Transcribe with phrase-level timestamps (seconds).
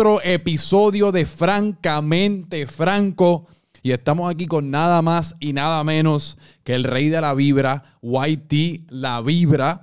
[0.00, 3.46] otro episodio de Francamente Franco.
[3.82, 7.98] Y estamos aquí con nada más y nada menos que el rey de la vibra,
[8.00, 9.82] YT La Vibra.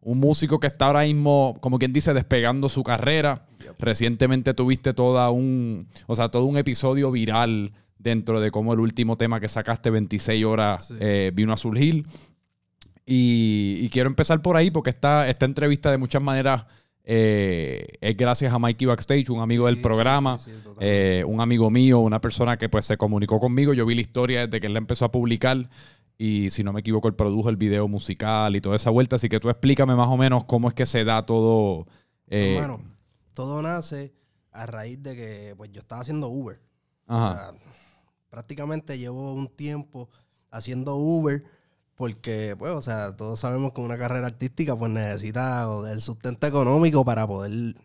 [0.00, 3.46] Un músico que está ahora mismo, como quien dice, despegando su carrera.
[3.78, 9.16] Recientemente tuviste toda un, o sea, todo un episodio viral dentro de cómo el último
[9.16, 12.04] tema que sacaste, 26 horas, eh, vino a surgir.
[13.06, 16.64] Y, y quiero empezar por ahí porque esta, esta entrevista de muchas maneras
[17.04, 21.40] eh, es gracias a Mikey Backstage, un amigo del programa, sí, sí, sí, eh, un
[21.40, 23.74] amigo mío, una persona que pues se comunicó conmigo.
[23.74, 25.68] Yo vi la historia desde que él la empezó a publicar
[26.18, 29.16] y si no me equivoco, él produjo el video musical y toda esa vuelta.
[29.16, 31.86] Así que tú explícame más o menos cómo es que se da todo.
[32.28, 32.80] eh, Hermano,
[33.34, 34.12] todo nace
[34.52, 36.60] a raíz de que pues yo estaba haciendo Uber.
[37.06, 37.30] ajá.
[37.30, 37.54] O sea,
[38.30, 40.08] prácticamente llevo un tiempo
[40.50, 41.42] haciendo Uber
[42.02, 47.04] porque, pues, o sea, todos sabemos que una carrera artística pues necesita el sustento económico
[47.04, 47.76] para poder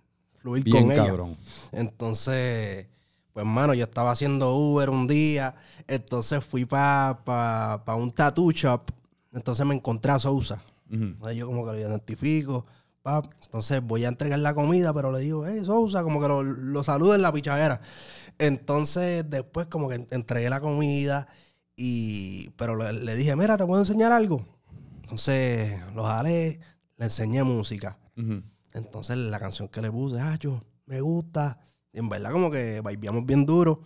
[0.41, 1.05] fluir Bien con ella.
[1.05, 1.37] cabrón.
[1.71, 2.87] Entonces,
[3.31, 5.53] pues, mano, yo estaba haciendo Uber un día,
[5.87, 8.89] entonces fui para pa, pa un tattoo shop,
[9.33, 10.63] entonces me encontré a Sousa.
[10.89, 12.65] Entonces yo como que lo identifico.
[13.03, 13.25] pap.
[13.43, 16.83] Entonces voy a entregar la comida, pero le digo, hey, Sousa, como que lo, lo
[16.83, 17.81] saludo en la pichadera.
[18.39, 21.27] Entonces después como que en- entregué la comida
[21.77, 22.49] y...
[22.57, 24.45] Pero le, le dije, mira, ¿te puedo enseñar algo?
[25.03, 26.59] Entonces lo jalé,
[26.97, 27.97] le enseñé música.
[28.73, 31.59] Entonces la canción que le puse, ah, yo, me gusta.
[31.93, 33.79] Y en verdad como que vivíamos bien duro.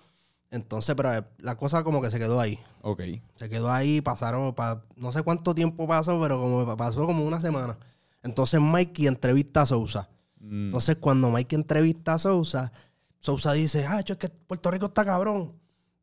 [0.50, 2.60] Entonces, pero eh, la cosa como que se quedó ahí.
[2.82, 3.02] Ok.
[3.38, 7.40] Se quedó ahí, pasaron, pa- no sé cuánto tiempo pasó, pero como pasó como una
[7.40, 7.78] semana.
[8.24, 10.10] Entonces Mikey entrevista a Sousa.
[10.40, 10.66] Mm.
[10.66, 12.72] Entonces cuando Mikey entrevista a Sousa,
[13.20, 15.54] Sousa dice, ah, es que Puerto Rico está cabrón.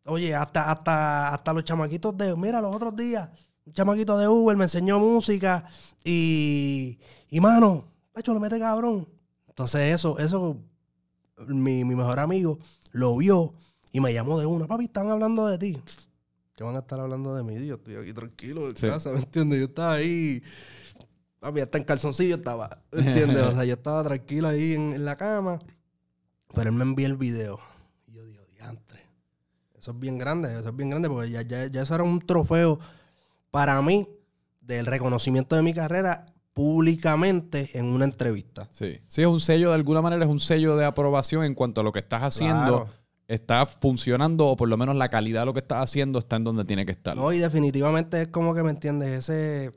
[0.08, 3.28] Oye, hasta, hasta, hasta los chamaquitos de, mira, los otros días,
[3.64, 5.64] un chamaquito de Uber me enseñó música
[6.04, 6.98] y,
[7.30, 7.84] y mano,
[8.16, 9.06] hecho, lo mete cabrón.
[9.48, 10.56] Entonces eso, eso,
[11.46, 12.58] mi, mi mejor amigo
[12.92, 13.54] lo vio
[13.92, 15.80] y me llamó de una, papi, están hablando de ti.
[16.56, 17.66] ¿Qué van a estar hablando de mí?
[17.66, 18.86] Yo estoy aquí tranquilo en Sí.
[18.86, 19.58] casa, ¿me entiendes?
[19.60, 20.42] Yo estaba ahí,
[21.38, 23.42] papi, hasta en calzoncillo estaba, ¿me entiendes?
[23.42, 25.58] O sea, yo estaba tranquilo ahí en, en la cama,
[26.54, 27.60] pero él me envió el video.
[28.08, 29.00] Y yo digo, diantre,
[29.78, 32.20] eso es bien grande, eso es bien grande, porque ya, ya, ya eso era un
[32.20, 32.78] trofeo
[33.50, 34.08] para mí
[34.60, 38.68] del reconocimiento de mi carrera públicamente en una entrevista.
[38.72, 38.98] Sí.
[39.06, 41.84] Sí, es un sello, de alguna manera es un sello de aprobación en cuanto a
[41.84, 42.84] lo que estás haciendo.
[42.84, 42.88] Claro.
[43.28, 46.44] Está funcionando, o por lo menos la calidad de lo que estás haciendo está en
[46.44, 47.16] donde tiene que estar.
[47.16, 49.28] No, y definitivamente es como que, ¿me entiendes?
[49.28, 49.70] Ese,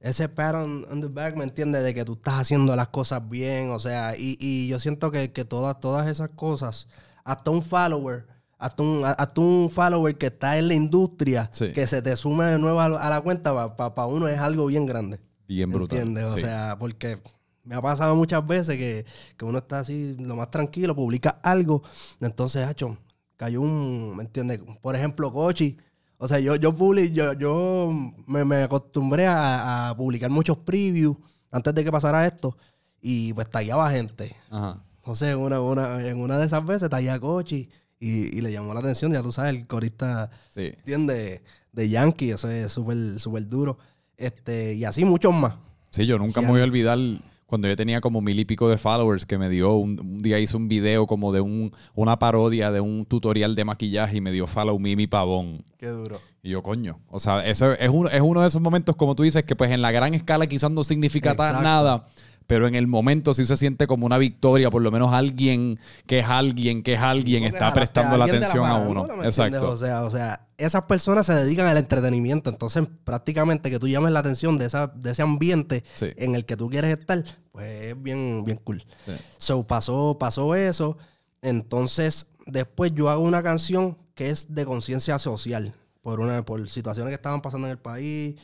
[0.00, 1.84] ese pat on, on the back, ¿me entiendes?
[1.84, 5.30] De que tú estás haciendo las cosas bien, o sea, y, y yo siento que,
[5.30, 6.88] que todas, todas esas cosas,
[7.22, 8.26] hasta un follower,
[8.58, 11.72] hasta un, hasta un follower que está en la industria, Sí.
[11.72, 14.86] que se te sume de nuevo a, a la cuenta, para uno es algo bien
[14.86, 15.20] grande.
[15.48, 15.98] Bien brutal.
[15.98, 16.24] ¿Entiendes?
[16.24, 16.42] O Sí.
[16.42, 17.18] sea, porque
[17.64, 19.04] me ha pasado muchas veces que,
[19.36, 21.82] que uno está así, lo más tranquilo, publica algo,
[22.20, 22.96] entonces, hacho,
[23.36, 24.60] cayó un, ¿me entiendes?
[24.80, 25.76] Por ejemplo, Cochi.
[26.18, 27.90] O sea, yo, yo, publi- yo, yo
[28.26, 31.14] me, me acostumbré a, a publicar muchos previews
[31.50, 32.56] antes de que pasara esto
[33.02, 34.34] y pues tallaba gente.
[34.50, 34.82] Ajá.
[34.96, 37.68] Entonces, una, una, en una de esas veces tallé a Cochi
[38.00, 40.72] y, y le llamó la atención, ya tú sabes, el corista Sí.
[40.78, 41.40] ¿entiendes?
[41.72, 43.78] De Yankee, eso es súper, súper duro.
[44.16, 45.54] Este, y así muchos más.
[45.90, 46.98] Sí, yo nunca me voy a olvidar
[47.46, 50.38] cuando yo tenía como mil y pico de followers que me dio, un, un día
[50.38, 54.32] hice un video como de un, una parodia de un tutorial de maquillaje y me
[54.32, 55.62] dio follow me mi pavón.
[55.78, 56.18] Qué duro.
[56.42, 56.98] Y yo, coño.
[57.08, 59.70] O sea, eso es uno, es uno de esos momentos, como tú dices, que pues
[59.70, 62.06] en la gran escala quizás no significa nada,
[62.46, 64.70] pero en el momento sí se siente como una victoria.
[64.70, 68.76] Por lo menos alguien que es alguien, que es alguien, está prestando la atención a
[68.78, 69.08] uno.
[69.24, 69.70] Exacto.
[69.70, 72.48] O sea, o sea, esas personas se dedican al entretenimiento.
[72.50, 76.06] Entonces, prácticamente que tú llames la atención de, esa, de ese ambiente Sí.
[76.16, 77.22] en el que tú quieres estar,
[77.52, 78.84] pues es bien, bien cool.
[79.04, 79.12] Sí.
[79.38, 80.98] So, pasó, pasó eso.
[81.42, 85.74] Entonces, después yo hago una canción que es de conciencia social.
[86.02, 88.36] Por, una, por situaciones que estaban pasando en el país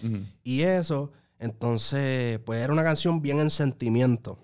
[0.43, 1.13] y eso.
[1.43, 4.39] Entonces, pues era una canción bien en sentimiento.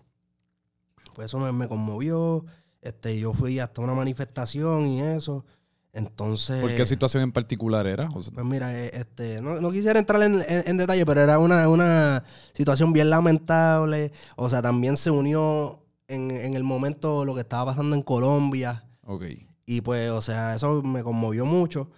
[1.15, 2.45] Pues eso me, me conmovió.
[2.83, 5.45] Este, yo fui hasta una manifestación y eso.
[5.93, 6.61] Entonces.
[6.61, 8.11] ¿Por qué situación en particular era?
[8.11, 11.39] Sea, Pues mira, eh, este, no, no quisiera entrar en, en- en detalle, pero era
[11.39, 14.13] una, una situación bien lamentable.
[14.37, 18.85] O sea, también se unió en, en el momento lo que estaba pasando en Colombia.
[19.07, 19.25] ok.
[19.67, 21.91] Y pues, o sea, eso me conmovió mucho.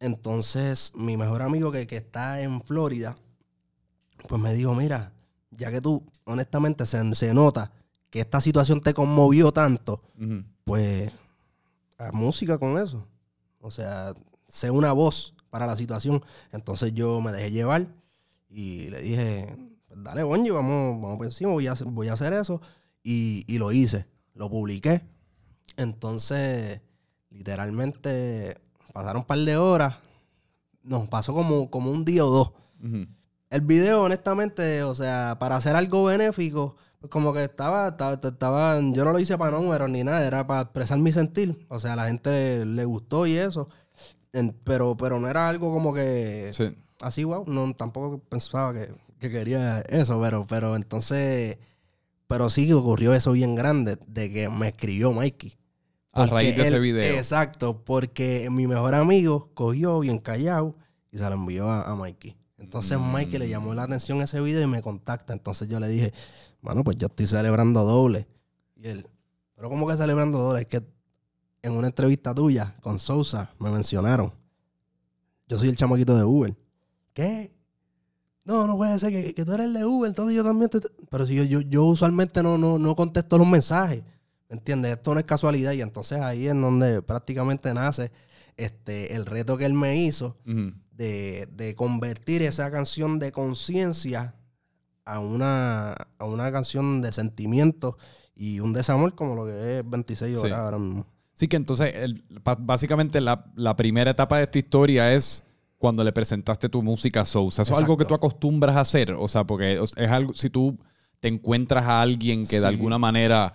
[0.00, 3.14] Entonces, mi mejor amigo que, que está en Florida,
[4.26, 5.12] pues me dijo, mira,
[5.50, 7.72] ya que tú, honestamente, se, se nota
[8.10, 10.02] que esta situación te conmovió tanto,
[10.64, 11.10] pues,
[11.98, 13.06] haz música con eso.
[13.60, 14.14] O sea,
[14.48, 16.22] sé una voz para la situación.
[16.52, 17.86] Entonces yo me dejé llevar
[18.48, 19.56] y le dije,
[19.86, 22.60] pues dale, Bonji, vamos, vamos por encima, voy a, hacer- voy a hacer eso.
[23.02, 25.02] Y, y lo hice, lo publiqué.
[25.76, 26.80] Entonces,
[27.30, 28.58] literalmente,
[28.92, 29.96] pasaron un par de horas.
[30.82, 32.52] No, pasó como, como un día o dos.
[33.50, 38.80] El video, honestamente, o sea, para hacer algo benéfico, pues como que estaba, estaba, estaba-
[38.92, 41.66] yo no lo hice para números ni nada, era para expresar mi sentir.
[41.68, 43.68] O sea, a la gente le, gustó y eso.
[44.32, 46.76] En- pero, pero no era algo como que Sí.
[47.00, 47.44] así, wow.
[47.46, 51.56] No, tampoco pensaba que, que quería eso, pero, pero entonces,
[52.26, 55.56] pero sí que ocurrió eso bien grande, de que me escribió Mikey.
[56.12, 57.16] A raíz de ese video.
[57.16, 60.74] Exacto, porque mi mejor amigo cogió bien callado
[61.10, 62.36] y se lo envió a, a Mikey.
[62.58, 62.98] Entonces.
[62.98, 65.32] Mikey le llamó la atención ese video y me contacta.
[65.32, 66.12] Entonces yo le dije,
[66.60, 68.26] mano, pues yo estoy celebrando doble.
[68.76, 69.06] Y él,
[69.54, 70.62] pero ¿cómo que celebrando doble?
[70.62, 70.82] Es que
[71.62, 74.32] en una entrevista tuya con Sousa me mencionaron.
[75.48, 76.54] Yo soy el chamaquito de Uber.
[77.14, 77.52] ¿Qué?
[78.44, 80.80] No, no puede ser que, que tú eres el de Uber, entonces yo también te...
[81.10, 84.02] Pero si yo, yo, yo usualmente no, no, no contesto los mensajes.
[84.48, 84.92] ¿Me entiendes?
[84.92, 85.72] Esto no es casualidad.
[85.72, 88.10] Y entonces ahí es donde prácticamente nace
[88.58, 90.36] este, el reto que él me hizo
[90.92, 94.34] de, de convertir esa canción de conciencia
[95.06, 97.94] a una, a una canción de sentimientos
[98.36, 100.52] y un desamor como lo que es 26 horas Sí.
[100.54, 101.06] ahora mismo.
[101.34, 102.24] Sí, que entonces, el-
[102.58, 105.44] básicamente la, la primera etapa de esta historia es
[105.78, 107.62] cuando le presentaste tu música a Sousa.
[107.62, 109.12] ¿Eso es algo que tú acostumbras a hacer?
[109.12, 110.76] O sea, porque es algo, si tú
[111.20, 112.58] te encuentras a alguien que Sí.
[112.58, 113.54] de alguna manera,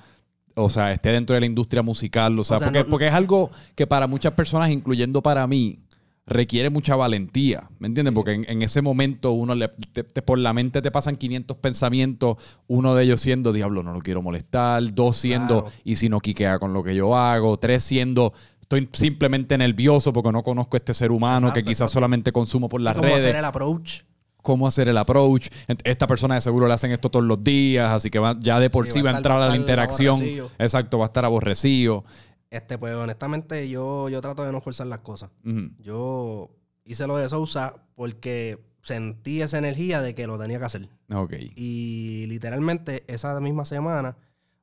[0.56, 3.08] o sea, esté dentro de la industria musical, o sea, O sea, porque, no- porque
[3.08, 5.80] es algo que para muchas personas, incluyendo para mí,
[6.26, 8.14] requiere mucha valentía, ¿me entiendes?
[8.14, 11.58] Porque en, en ese momento uno le, te- te- por la mente te pasan 500
[11.58, 15.76] pensamientos, uno de ellos siendo, diablo, no lo quiero molestar, dos siendo, Claro.
[15.84, 20.32] y si no quiquea con lo que yo hago, tres siendo, estoy simplemente nervioso porque
[20.32, 23.36] no conozco a este ser humano que quizás solamente consumo por las ¿Cómo redes hacer
[23.36, 24.04] el approach?
[24.44, 25.48] Cómo hacer el approach.
[25.84, 28.70] Esta persona de seguro le hacen esto todos los días, así que va- ya de
[28.70, 30.16] por sí, Sí, va a entrar a la interacción.
[30.18, 30.52] aborrecido.
[30.60, 32.04] Exacto, va a estar aborrecido.
[32.52, 35.32] Este, pues honestamente yo, yo trato de no forzar las cosas.
[35.80, 36.52] Yo
[36.86, 40.90] hice lo de Sousa porque sentí esa energía de que lo tenía que hacer.
[41.12, 41.34] Ok.
[41.56, 44.18] Y literalmente esa misma semana,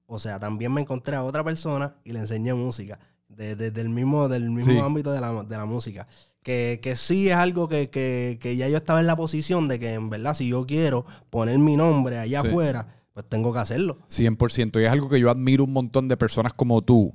[0.07, 2.99] o sea, también me encontré a otra persona y le enseñé música.
[3.29, 4.79] de- de- del mismo, del mismo Sí.
[4.81, 6.07] ámbito de la, de la música.
[6.43, 9.79] Que, que sí es algo que, que- que ya yo estaba en la posición de
[9.79, 12.49] que en verdad si yo quiero poner mi nombre allá Sí.
[12.49, 13.99] afuera, pues tengo que hacerlo.
[14.09, 14.81] 100%.
[14.81, 17.15] Y es algo que yo admiro un montón de personas como tú.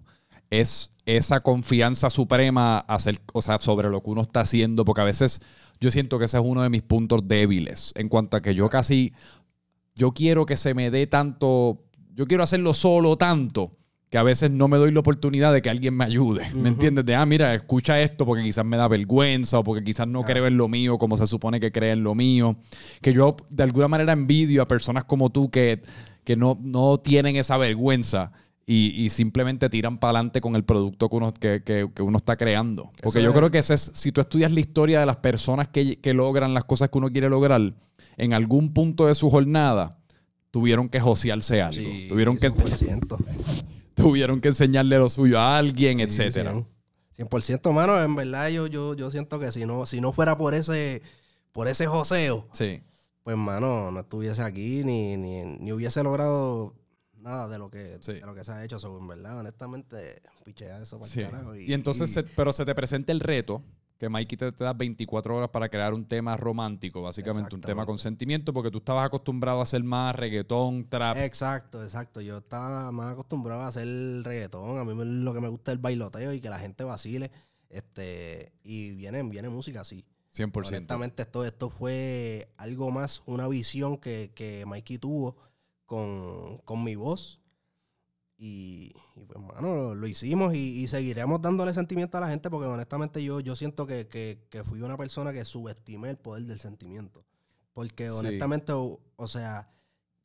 [0.51, 5.06] Es esa confianza suprema hacer, o sea, sobre lo que uno está haciendo, porque a
[5.06, 5.42] veces
[5.80, 8.69] yo siento que ese es uno de mis puntos débiles en cuanto a que yo
[8.69, 9.12] casi,
[9.95, 11.83] yo quiero que se me dé tanto,
[12.13, 13.72] yo quiero hacerlo solo tanto,
[14.15, 16.50] que a veces no me doy la oportunidad de que alguien me ayude.
[16.53, 17.06] ¿Me entiendes?
[17.06, 20.33] De, ah, mira, escucha esto porque quizás me da vergüenza o porque quizás no Claro.
[20.35, 22.56] creo en lo mío como se supone que cree en lo mío.
[23.01, 25.81] Que yo de alguna manera envidio a personas como tú que,
[26.23, 28.31] que no, no tienen esa vergüenza
[28.65, 32.17] y, y simplemente tiran para adelante con el producto que uno, que, que- que uno
[32.17, 32.91] está creando.
[33.03, 35.17] Porque Eso yo es- creo que ese es, si tú estudias la historia de las
[35.17, 37.74] personas que, que logran las cosas que uno quiere lograr,
[38.15, 39.98] en algún punto de su jornada
[40.51, 41.74] tuvieron que josearse algo.
[41.81, 43.17] Sí, tuvieron, que, 100%.
[43.95, 46.53] Tuvieron que enseñarle lo suyo a alguien, Sí, etcétera.
[46.53, 46.65] 100%,
[47.29, 50.53] 100%, mano, en verdad yo, yo, yo siento que si no, si no fuera por
[50.53, 51.01] ese,
[51.53, 52.81] por ese joseo, Sí.
[53.23, 56.75] pues mano, no estuviese aquí ni, ni, ni hubiese logrado
[57.17, 58.13] nada de lo que, Sí.
[58.13, 58.77] de lo que se ha hecho.
[58.79, 61.21] So, en verdad, honestamente, pichea eso para Sí.
[61.23, 61.55] carajo.
[61.55, 63.63] Y, entonces, y- se- pero se te presenta el reto
[63.97, 67.85] que Mikey te, te da 24 horas para crear un tema romántico, básicamente un tema
[67.85, 71.17] con sentimiento, porque tú estabas acostumbrado a hacer más reggaetón, trap.
[71.17, 72.21] Exacto, exacto.
[72.21, 73.87] Yo estaba más acostumbrado a hacer
[74.23, 74.77] reggaetón.
[74.77, 77.31] A mí lo que me gusta es el bailoteo y que la gente vacile.
[77.69, 80.05] Este, y viene, viene música así.
[80.35, 80.67] 100%.
[80.67, 85.37] Honestamente, esto, esto fue algo más, una visión que, que Mikey tuvo
[85.85, 87.39] con, con mi voz.
[88.38, 92.50] Y, y, pues, mano, lo, lo hicimos y, y seguiremos dándole sentimiento a la gente
[92.50, 96.44] porque honestamente yo, yo siento que, que- que fui una persona que subestimé el poder
[96.44, 97.25] del sentimiento.
[97.74, 98.12] Porque Sí.
[98.13, 99.70] honestamente, o, o sea,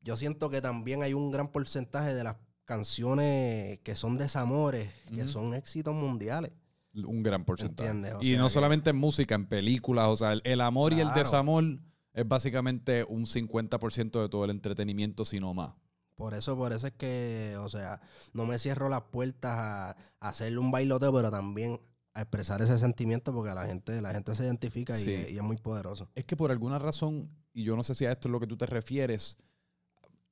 [0.03, 5.27] yo siento que también hay un gran porcentaje de las canciones que son desamores, que
[5.27, 6.53] son éxitos mundiales.
[6.95, 7.91] Un gran porcentaje.
[8.23, 10.09] Y no que- solamente en música, en películas.
[10.09, 11.65] O sea, el, el amor y el desamor
[12.13, 15.73] es básicamente un 50% de todo el entretenimiento, si no más.
[16.21, 18.01] Por eso, por eso es que, o sea,
[18.35, 21.81] no me cierro las puertas a, a hacerle un bailoteo, pero también
[22.13, 25.27] a expresar ese sentimiento porque la gente, la gente se identifica y, Sí.
[25.31, 26.11] y es muy poderoso.
[26.15, 28.47] Es que por alguna razón, y yo no sé si a esto es lo que
[28.47, 29.39] tú te refieres,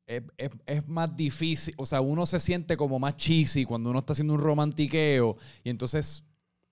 [0.06, 4.00] es, es- es más difícil, o sea, uno se siente como más cheesy cuando uno
[4.00, 6.24] está haciendo un romantiqueo y entonces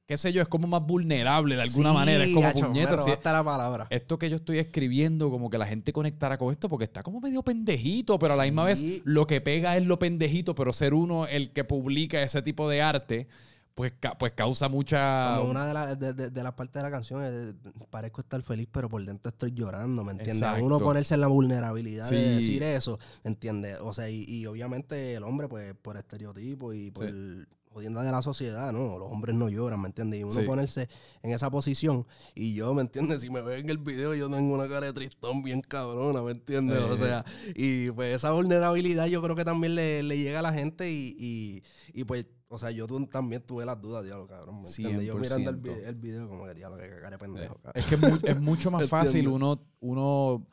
[0.07, 2.25] qué sé yo, es como más vulnerable de alguna Sí, manera.
[2.25, 2.97] Es como gacho, me puñeta.
[2.97, 3.87] robaste la palabra.
[3.91, 7.21] esto que yo estoy escribiendo, como que la gente conectara con esto, porque está como
[7.21, 10.95] medio pendejito, pero a la misma vez lo que pega es lo pendejito, pero ser
[10.95, 13.27] uno el que publica ese tipo de arte,
[13.75, 15.37] pues, pues causa mucha...
[15.39, 17.55] Como una de, la- de, de- de las partes de la canción es,
[17.91, 20.45] parezco estar feliz, pero por dentro estoy llorando, ¿me entiendes?
[20.45, 20.85] A Uno Exacto.
[20.85, 22.35] ponerse en la vulnerabilidad de Sí.
[22.37, 23.77] decir eso, ¿me entiendes?
[23.83, 27.07] O sea, y, y obviamente el hombre, pues, por estereotipo y por
[27.77, 28.99] jodienda de la sociedad, ¿no?
[28.99, 30.21] Los hombres no lloran, ¿me entiendes?
[30.21, 30.43] Y uno Sí.
[30.47, 30.89] ponerse
[31.23, 33.21] en esa posición, y yo, ¿me entiendes?
[33.21, 36.31] Si me ven en el video, yo tengo una cara de tristón bien cabrona, ¿me
[36.33, 36.83] entiendes?
[36.83, 36.97] O Eh.
[36.97, 40.91] sea, y pues esa vulnerabilidad yo creo que también le, le llega a la gente
[40.91, 44.69] y, y, y, pues, o sea, yo tu- también tuve las dudas, diablo, cabrón, ¿me
[44.69, 45.07] entiendes?
[45.07, 45.63] Yo mirando el, 100%.
[45.63, 47.73] vi- el video como que, diablo, que cara de pendejo, cabrón.
[47.75, 50.47] Es que es, mu- es mucho más fácil uno, uno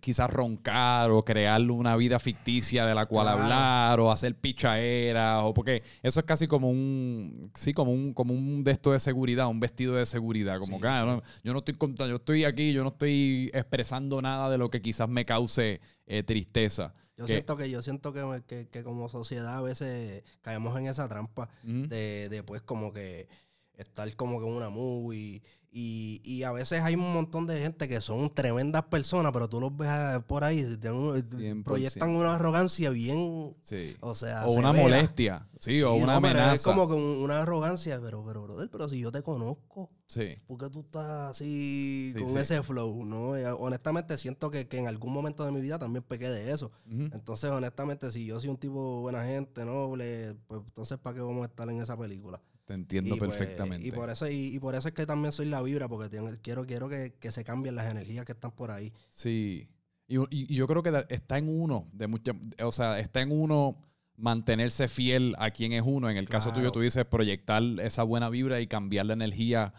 [0.00, 3.42] quizás roncar o crear una vida ficticia de la cual Claro.
[3.42, 8.32] hablar o hacer pichaeras o porque eso es casi como un sí como un como
[8.34, 11.06] un de esto de seguridad un vestido de seguridad como Sí, que ah, sí.
[11.06, 14.70] no, yo no estoy contando yo estoy aquí yo no estoy expresando nada de lo
[14.70, 18.82] que quizás me cause eh, tristeza Yo Que- siento que yo siento que, que, que
[18.82, 23.28] como sociedad a veces caemos en esa trampa de, de pues como que
[23.74, 25.42] estar como que en una movie
[25.74, 29.58] y, y a veces hay un montón de gente que son tremendas personas, pero tú
[29.58, 31.64] los ves ah, por ahí, tienen un- 100%.
[31.64, 36.54] proyectan una arrogancia bien, sí o sea, o una molestia sí, o una no, amenaza
[36.56, 40.36] Es como que un- una arrogancia, pero, pero, brother, pero si yo te conozco, sí
[40.46, 43.04] ¿por qué tú estás así Sí, con ese flow?
[43.06, 43.38] ¿no?
[43.40, 46.70] Y, honestamente siento que, que en algún momento de mi vida también pequé de eso.
[46.86, 51.44] Entonces, honestamente, si yo soy un tipo buena gente, noble, pues entonces ¿para qué vamos
[51.44, 52.42] a estar en esa película?
[52.64, 55.32] Te entiendo Y, pues, perfectamente y por eso, y, y por eso es que también
[55.32, 58.52] soy la vibra, porque tengo- quiero, quiero que, que se cambien las energías que están
[58.52, 58.92] por ahí.
[59.10, 59.68] Sí.
[60.08, 63.80] Y, yo creo que está en uno, de mucha, o sea, está en uno
[64.16, 66.10] mantenerse fiel a quien es uno.
[66.10, 66.60] En el caso Claro.
[66.60, 69.72] tuyo, tú dices proyectar esa buena vibra y cambiar la energía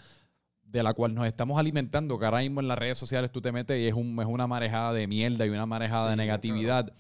[0.64, 2.18] de la cual nos estamos alimentando.
[2.18, 4.48] Que ahora mismo en las redes sociales tú te metes y es, un, es una
[4.48, 6.92] marejada de mierda y una marejada de negatividad.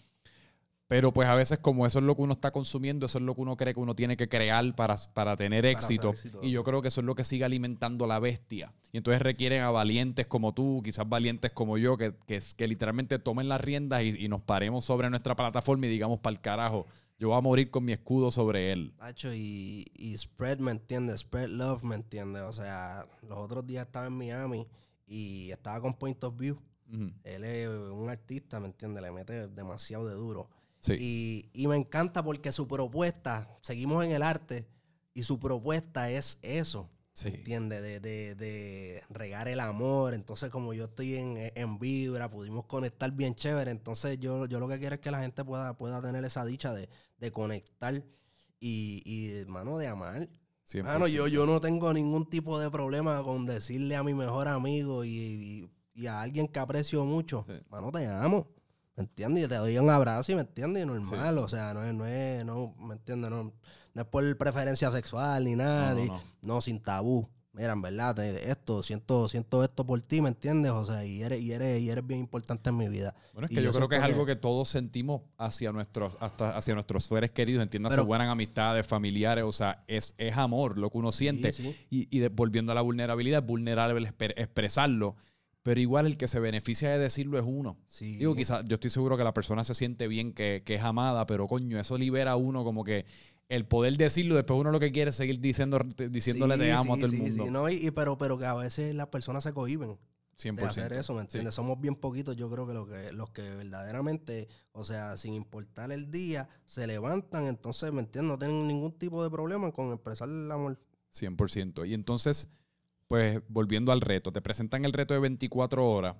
[0.93, 3.33] Pero pues a veces como eso es lo que uno está consumiendo, eso es lo
[3.33, 6.11] que uno cree que uno tiene que crear para, para tener éxito.
[6.11, 6.39] éxito.
[6.43, 8.75] Y yo creo que eso es lo que sigue alimentando la bestia.
[8.91, 13.17] Y entonces requieren a valientes como tú, quizás valientes como yo, que, que, que literalmente
[13.17, 16.85] tomen las riendas y, y nos paremos sobre nuestra plataforma y digamos para el carajo,
[17.17, 18.93] yo voy a morir con mi escudo sobre él.
[18.99, 21.21] Nacho, y, y spread, ¿me entiendes?
[21.21, 22.43] Spread love, ¿me entiendes?
[22.43, 24.67] O sea, los otros días estaba en Miami
[25.07, 26.61] y estaba con Point of View.
[27.23, 29.01] Él es un artista, ¿me entiendes?
[29.01, 30.51] Le mete demasiado de duro.
[30.83, 30.97] Sí.
[30.99, 34.67] Y, y me encanta porque su propuesta, seguimos en el arte,
[35.13, 36.89] y su propuesta es eso.
[37.13, 37.29] Sí.
[37.29, 37.81] ¿Entiendes?
[37.81, 40.13] De, de, de regar el amor.
[40.13, 43.71] Entonces, como yo estoy en, en vibra, pudimos conectar bien chévere.
[43.71, 46.73] Entonces, yo, yo lo que quiero es que la gente pueda, pueda tener esa dicha
[46.73, 48.03] de, de conectar
[48.59, 50.27] y, y, hermano, de amar.
[50.67, 50.83] 100%.
[50.83, 55.05] Mano, yo, yo no tengo ningún tipo de problema con decirle a mi mejor amigo
[55.05, 57.53] y, y- y a alguien que aprecio mucho, Sí.
[57.69, 58.47] mano, te amo.
[58.95, 59.45] ¿Me entiendes?
[59.45, 61.37] Y te doy un abrazo y me entiendes, y normal.
[61.39, 63.31] O sea, no es, no es, no, ¿me entiendes?
[63.31, 63.51] No,
[63.93, 65.89] no es por preferencia sexual ni nada.
[65.93, 66.21] No, no, ni- no.
[66.43, 67.27] no, sin tabú.
[67.55, 70.71] Mira, en verdad, esto, siento, siento esto por ti, ¿me entiendes?
[70.71, 73.13] O sea, y eres, y eres, y eres bien importante en mi vida.
[73.31, 76.57] Bueno, es Y que yo, creo que es algo que todos sentimos hacia nuestros, hasta
[76.57, 80.97] hacia nuestros seres queridos, entiéndase, buenas amistades, familiares, o sea, es, es amor lo que
[80.97, 81.51] uno siente.
[81.51, 81.75] sí.
[81.91, 85.15] Y, y de- volviendo a la vulnerabilidad, es vulnerable expresarlo,
[85.63, 87.77] pero igual el que se beneficia de decirlo es uno.
[87.87, 88.17] Sí.
[88.17, 91.25] Digo, quizás yo estoy seguro que la persona se siente bien, que, que es amada,
[91.25, 93.05] pero coño, eso libera a uno como que
[93.49, 95.79] el poder decirlo, después uno lo que quiere es seguir diciendo,
[96.09, 97.43] diciéndole Sí, te amo a sí, todo el mundo.
[97.45, 99.97] sí, no, y, y pero, pero que a veces las personas se cohiben.
[100.35, 100.55] 100%.
[100.55, 101.25] de hacer eso, ¿me Sí.
[101.25, 101.53] entiendes?
[101.53, 105.91] Somos bien poquitos, yo creo que, lo que los que verdaderamente, o sea, sin importar
[105.91, 108.31] el día, se levantan, entonces, ¿me entiendes?
[108.31, 110.79] No tienen ningún tipo de problema con expresar el amor.
[111.13, 111.87] 100%.
[111.87, 112.49] Y entonces,
[113.13, 116.15] pues volviendo al reto, te presentan el reto de 24 horas.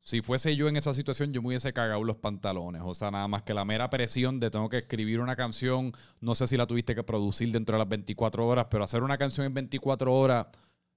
[0.00, 2.80] Si fuese yo en esa situación, yo me hubiese cagado los pantalones.
[2.86, 5.92] O sea, nada más que la mera presión de tengo que escribir una canción.
[6.22, 9.18] No sé si la tuviste que producir dentro de las 24 horas, pero hacer una
[9.18, 10.46] canción en 24 horas,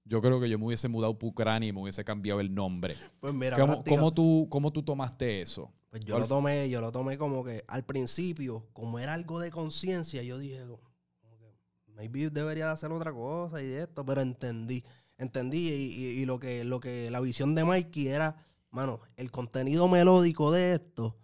[0.05, 2.96] yo creo que yo me hubiese mudado a Ucrania y me hubiese cambiado el nombre.
[3.20, 5.70] Pues mira, ¿Cómo, tú, ¿Cómo tú tomaste eso?
[5.89, 9.41] pues yo ¿Cuál lo tomé, yo lo tomé como que al principio, como era algo
[9.41, 11.53] de conciencia, yo dije, como que
[11.88, 14.86] maybe debería de hacer otra cosa y esto, pero entendí,
[15.21, 19.31] entendí y, y- y lo que, lo que la visión de Mikey era, mano, el
[19.31, 21.17] contenido melódico de esto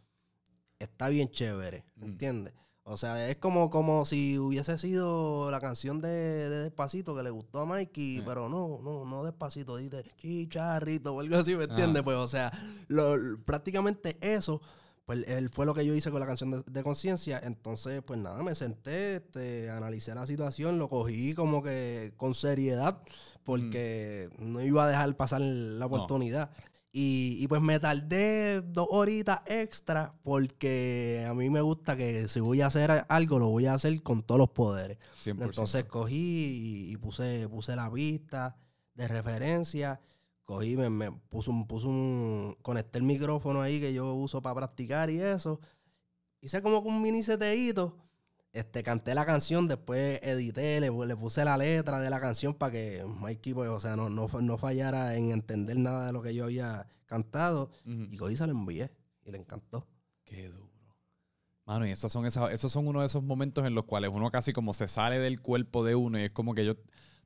[0.80, 2.04] está bien chévere, Mm.
[2.04, 2.54] ¿entiendes?
[2.90, 7.30] O sea, es como, como si hubiese sido la canción de, de Despacito que le
[7.32, 8.24] gustó a Mikey, Sí.
[8.26, 12.04] pero no, no, no Despacito, dice chicharrito o algo así, ¿me entiendes?
[12.04, 12.50] Pues, o sea,
[12.88, 14.62] lo- prácticamente eso,
[15.08, 17.40] pues él fue lo que yo hice con la canción de, de conciencia.
[17.42, 23.02] Entonces, pues nada, me senté, este, analicé la situación, lo cogí como que con seriedad,
[23.46, 26.52] porque no iba a dejar pasar la oportunidad.
[26.92, 32.42] Y, y, pues me tardé dos horitas extra porque a mí me gusta que si
[32.42, 34.98] voy a hacer algo, lo voy a hacer con todos los poderes.
[35.24, 35.42] 100%.
[35.42, 38.58] Entonces cogí y, y puse, puse la pista
[38.94, 40.02] de referencia
[40.48, 44.56] cogí, me, me puse un, puse un, conecté el micrófono ahí que yo uso para
[44.56, 45.60] practicar y eso.
[46.42, 47.98] Hice como un mini seteíto.
[48.54, 52.72] Este, canté la canción, después edité, le, le puse la letra de la canción para
[52.72, 56.34] que Mikey, pues, o sea, no, no, no fallara en entender nada de lo que
[56.34, 57.70] yo había cantado.
[57.86, 58.90] Y cogí se lo envié
[59.26, 59.86] y le encantó.
[60.24, 60.72] Qué duro.
[61.66, 64.32] Mano, y esos son, esas, esos son uno de esos momentos en los cuales uno
[64.32, 66.76] casi como se sale del cuerpo de uno y es como que yo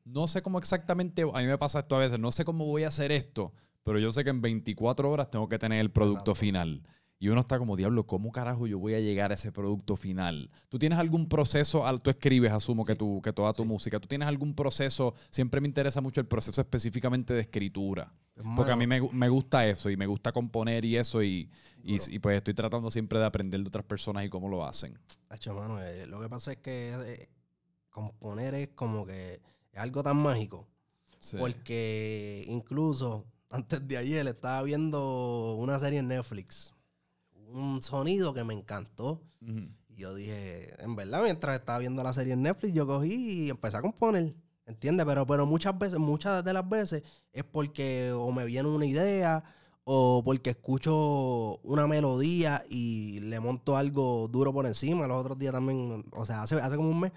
[0.05, 2.83] no sé cómo exactamente, a mí me pasa esto a veces, no sé cómo voy
[2.83, 3.53] a hacer esto,
[3.83, 6.35] pero yo sé que en 24 horas tengo que tener el producto Exacto.
[6.35, 6.83] final.
[7.19, 10.49] Y uno está como, diablo, ¿cómo carajo yo voy a llegar a ese producto final?
[10.69, 14.07] ¿Tú tienes algún proceso, al- tú escribes, asumo que, tú, que toda tu música, ¿tú
[14.07, 15.13] tienes algún proceso?
[15.29, 18.11] Siempre me interesa mucho el proceso específicamente de escritura.
[18.55, 21.47] Porque a mí me, me gusta eso y me gusta componer y eso y,
[21.83, 24.97] y, y pues estoy tratando siempre de aprender de otras personas y cómo lo hacen.
[25.29, 27.29] Hacho, mano, eh, lo que pasa es que eh,
[27.91, 30.67] componer es como que es algo tan mágico.
[31.19, 31.37] Sí.
[31.37, 36.73] Porque incluso antes de ayer estaba viendo una serie en Netflix.
[37.53, 39.21] Un sonido que me encantó.
[39.89, 43.49] Y yo dije, en verdad, mientras estaba viendo la serie en Netflix, yo cogí y
[43.49, 44.33] empecé a componer.
[44.65, 45.05] ¿Entiendes?
[45.05, 49.43] Pero, pero muchas veces, muchas de las veces es porque o me viene una idea
[49.83, 55.07] o porque escucho una melodía y le monto algo duro por encima.
[55.07, 57.11] Los otros días también, o sea, hace, hace como un mes,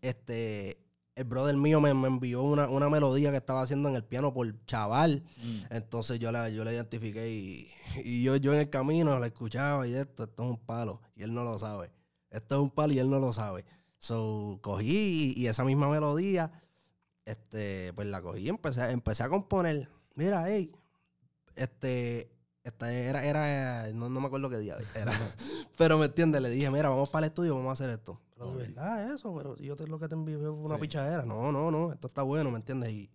[0.00, 0.78] este,
[1.20, 4.32] el brother mío me, me envió una, una melodía que estaba haciendo en el piano
[4.32, 5.22] por chaval.
[5.68, 7.68] Entonces yo la, yo la identifiqué y,
[8.04, 11.02] y yo, yo en el camino la escuchaba y esto, esto es un palo.
[11.14, 11.90] Y él no lo sabe.
[12.30, 13.66] Esto es un palo y él no lo sabe.
[13.98, 16.50] So, cogí y, y esa misma melodía,
[17.26, 19.90] este, pues la cogí y empecé, empecé a componer.
[20.14, 20.72] Mira, hey,
[21.54, 22.32] este,
[22.64, 25.12] esta era, era, no, no me acuerdo qué día era.
[25.76, 28.18] pero me entiendes, le dije, mira, vamos para el estudio, vamos a hacer esto.
[28.46, 30.80] Pero de verdad eso, pero si yo te, lo que te envié fue una Sí.
[30.82, 31.24] pichadera.
[31.24, 32.90] No, no, no, esto está bueno, ¿me entiendes?
[32.92, 33.10] Y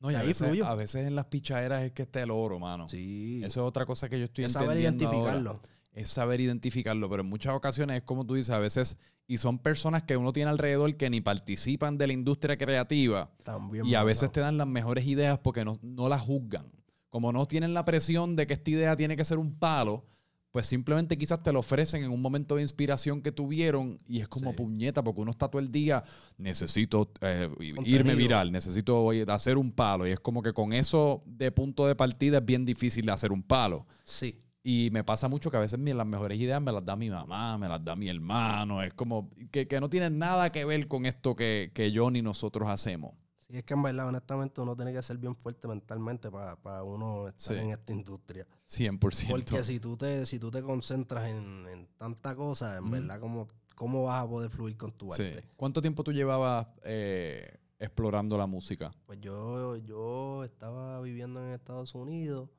[0.00, 0.64] No, y a Ahí veces, fluyo.
[0.66, 2.88] a veces en las pichaderas es que está el oro, mano.
[2.88, 5.50] sí, Eso es otra cosa que yo estoy es saber entendiendo identificarlo.
[5.50, 5.62] ahora.
[5.92, 9.58] Es saber identificarlo, pero en muchas ocasiones es como tú dices, a veces, y son
[9.58, 14.04] personas que uno tiene alrededor que ni participan de la industria creativa También y a
[14.04, 14.32] veces pasado.
[14.32, 16.70] te dan las mejores ideas porque no, no las juzgan.
[17.10, 20.04] Como no tienen la presión de que esta idea tiene que ser un palo,
[20.50, 24.28] pues simplemente quizás te lo ofrecen en un momento de inspiración que tuvieron y es
[24.28, 24.56] como Sí.
[24.56, 26.02] puñeta, porque uno está todo el día,
[26.38, 27.50] necesito eh,
[27.84, 30.06] irme viral, necesito oye, hacer un palo.
[30.06, 33.42] Y es como que con eso de punto de partida es bien difícil hacer un
[33.42, 33.86] palo.
[34.04, 34.40] Sí.
[34.62, 37.56] Y me pasa mucho que a veces las mejores ideas me las da mi mamá,
[37.58, 38.82] me las da mi hermano.
[38.82, 42.22] Es como que, que no tienen nada que ver con esto que, que yo ni
[42.22, 43.12] nosotros hacemos.
[43.48, 47.28] Sí, es que en verdad, honestamente, uno tiene que ser bien fuerte mentalmente para uno
[47.28, 47.62] estar Sí.
[47.62, 48.46] en esta industria.
[48.66, 49.28] 100%.
[49.30, 53.48] Porque si tú te, si tú te concentras en, en tanta cosa, en verdad, ¿cómo,
[53.74, 55.22] ¿cómo vas a poder fluir con tu Sí.
[55.22, 55.48] arte?
[55.56, 58.92] ¿Cuánto tiempo tú llevabas eh, explorando la música?
[59.06, 62.50] Pues yo, yo estaba viviendo en Estados Unidos,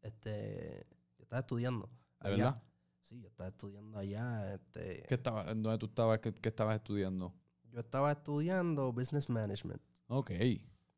[0.00, 0.86] este,
[1.18, 1.90] yo estaba estudiando.
[2.22, 2.36] ¿De allá.
[2.44, 2.62] verdad?
[3.02, 4.54] Sí, yo estaba estudiando allá.
[4.54, 6.18] Este, ¿Qué estaba, ¿en ¿Dónde tú estabas?
[6.20, 7.34] ¿Qué, qué estabas estudiando?
[7.70, 9.82] yo estaba estudiando Business Management.
[10.08, 10.30] Ok.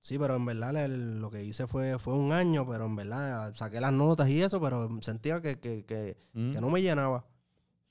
[0.02, 3.52] Sí, pero en verdad el- lo que hice fue, fue un año, pero en verdad
[3.54, 6.52] saqué las notas y eso, pero sentía que, que, que, Mm.
[6.52, 7.26] que no me llenaba.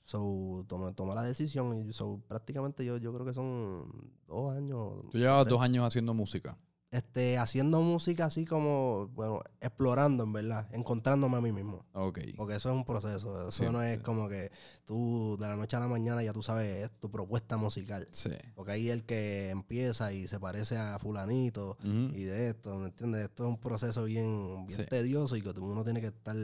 [0.04, 5.04] So, tomé, tomé la decisión y so, prácticamente yo, yo creo que son dos años.
[5.12, 6.58] Tú llevabas dos años haciendo música.
[6.92, 11.84] Este, haciendo música así como, bueno, explorando en verdad, encontrándome a mí mismo.
[11.92, 12.18] Ok.
[12.36, 13.48] Porque eso es un proceso.
[13.48, 14.02] Eso Sí, no es sí.
[14.02, 14.50] como que
[14.84, 18.08] tú de la noche a la mañana ya tú sabes es tu propuesta musical.
[18.10, 18.30] Sí.
[18.56, 23.22] Porque ahí el que empieza y se parece a fulanito y de esto, ¿me entiendes?
[23.22, 24.86] Esto es un proceso bien, bien Sí.
[24.86, 26.34] tedioso y que tú- uno tiene que estar...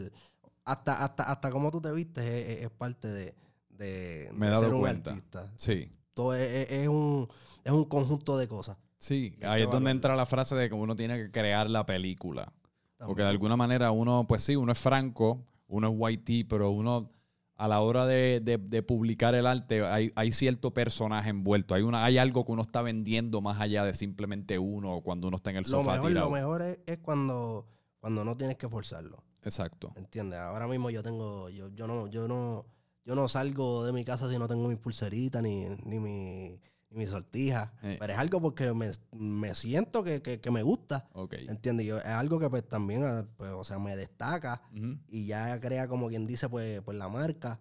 [0.65, 3.35] Hasta, hasta, hasta cómo tú te vistes es, parte de,
[3.71, 5.11] de, Me de ser un cuenta.
[5.11, 5.53] artista.
[5.57, 5.91] Sí.
[6.15, 7.27] Todo es un,
[7.65, 8.77] es un conjunto de cosas.
[8.99, 11.85] Sí, Este ahí es donde entra la frase de que uno tiene que crear la
[11.87, 12.53] película.
[12.99, 17.11] Porque de alguna manera uno, pues sí, uno es franco, uno es YT, pero uno
[17.57, 21.75] a la hora de, de- de publicar el arte hay, hay cierto personaje envuelto.
[21.75, 25.37] Hay, una, hay algo que uno está vendiendo más allá de simplemente uno cuando uno
[25.37, 26.27] está en el Lo sofá mejor, tirado.
[26.27, 27.67] lo mejor es, es cuando,
[28.01, 29.23] cuando no tienes que forzarlo.
[29.43, 29.93] Exacto.
[29.97, 30.39] ¿Entiendes?
[30.39, 32.67] Ahora mismo yo tengo, yo, yo no, yo no,
[33.05, 36.99] yo no salgo de mi casa si no tengo mi pulserita ni, ni mi, ni
[36.99, 37.73] mi sortija.
[37.83, 37.97] Eh.
[37.99, 41.09] Pero es algo porque me, me siento que, que- que me gusta.
[41.13, 41.35] Ok.
[41.49, 41.87] ¿Entiendes?
[41.87, 44.63] Yo- es algo que pues también, ah, pues, o sea, me destaca
[45.09, 47.59] y ya crea como quien dice, pues, pues la marca.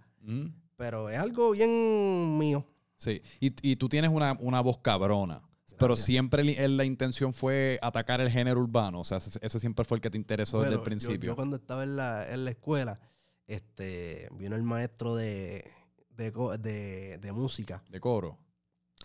[0.78, 2.66] Pero es algo bien mío.
[2.98, 5.42] Sí, y, y tú tienes una, una voz cabrona.
[5.78, 9.00] Pero siempre la intención fue atacar el género urbano.
[9.02, 11.32] O sea, ese, siempre fue el que te interesó desde el yo- principio.
[11.32, 13.00] Yo, cuando estaba en la, en la escuela,
[13.48, 15.70] este, vino el maestro de,
[16.16, 17.84] de- de música.
[17.90, 18.38] De coro.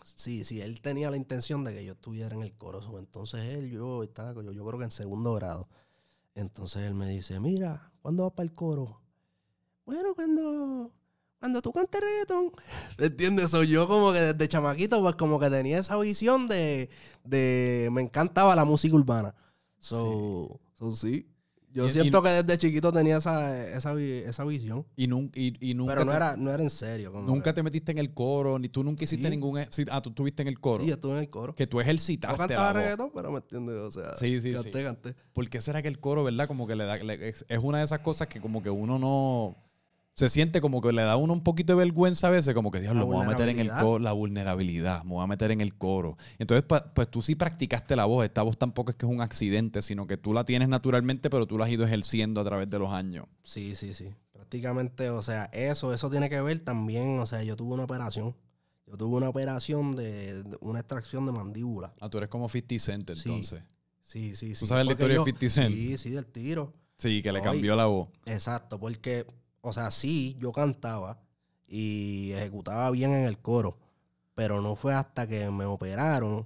[0.05, 2.81] Sí, sí, él tenía la intención de que yo estuviera en el coro.
[2.99, 5.69] Entonces él, yo estaba, yo, yo creo que en segundo grado.
[6.35, 9.01] Entonces él me dice, mira, ¿cuándo vas para el coro?
[9.85, 10.91] Bueno, cuando,
[11.39, 12.53] cuando tú cantes reggaetón.
[12.99, 13.51] ¿Entiendes?
[13.51, 16.91] Soy yo como que desde chamaquito, pues como que tenía esa visión de,
[17.25, 19.35] de me encantaba la música urbana.
[19.79, 21.30] So, so, sí.
[21.73, 24.85] Yo Y- siento y- que desde chiquito tenía esa, esa, esa visión.
[24.97, 27.13] Y, nun- y, nunca, Pero no te, era, no era en serio.
[27.13, 29.31] como nunca te metiste en el coro, ni tú nunca hiciste Sí.
[29.31, 29.59] ningún...
[29.59, 30.83] e- ah, tú estuviste en el coro.
[30.83, 31.55] Sí, yo estuve en el coro.
[31.55, 32.83] que tú No ejercitaste cantaba la voz.
[32.83, 34.85] reggaetón, pero me entiendes, o sea, Sí, sí, canté, sí.
[34.85, 35.15] canté.
[35.33, 36.49] ¿Por qué será que el coro, verdad?
[36.49, 36.97] Como que le da...
[36.97, 39.57] le- es, es una de esas cosas que como que uno no...
[40.21, 42.79] Se siente como que le da uno un poquito de vergüenza a veces, como que,
[42.81, 45.63] Dios, lo voy a meter en el coro, la vulnerabilidad, me voy a meter en
[45.63, 46.19] el coro.
[46.39, 46.63] Entonces,
[46.95, 48.25] pues tú sí practicaste la voz.
[48.27, 51.47] Esta voz tampoco es que es un accidente, sino que tú la tienes naturalmente, pero
[51.47, 53.25] tú la has ido ejerciendo a través de los años.
[53.45, 54.11] Sí, sí, sí.
[54.33, 58.37] Prácticamente, o sea, eso, eso tiene que ver también, o sea, yo tuve una operación.
[58.87, 61.95] Yo tuve una operación de, de una extracción de mandíbula.
[61.99, 63.63] Ah, tú eres como 50 Cent, entonces.
[64.03, 64.61] Sí, sí, sí.
[64.61, 65.75] ¿Tú sabes la historia de yo- 50 Cent?
[65.75, 66.75] Sí, sí, del tiro.
[66.99, 68.09] Sí, que le cambió la voz.
[68.27, 69.25] Exacto, porque,
[69.61, 71.21] o sea, sí, yo cantaba
[71.67, 73.79] y ejecutaba bien en el coro,
[74.35, 76.45] pero no fue hasta que me operaron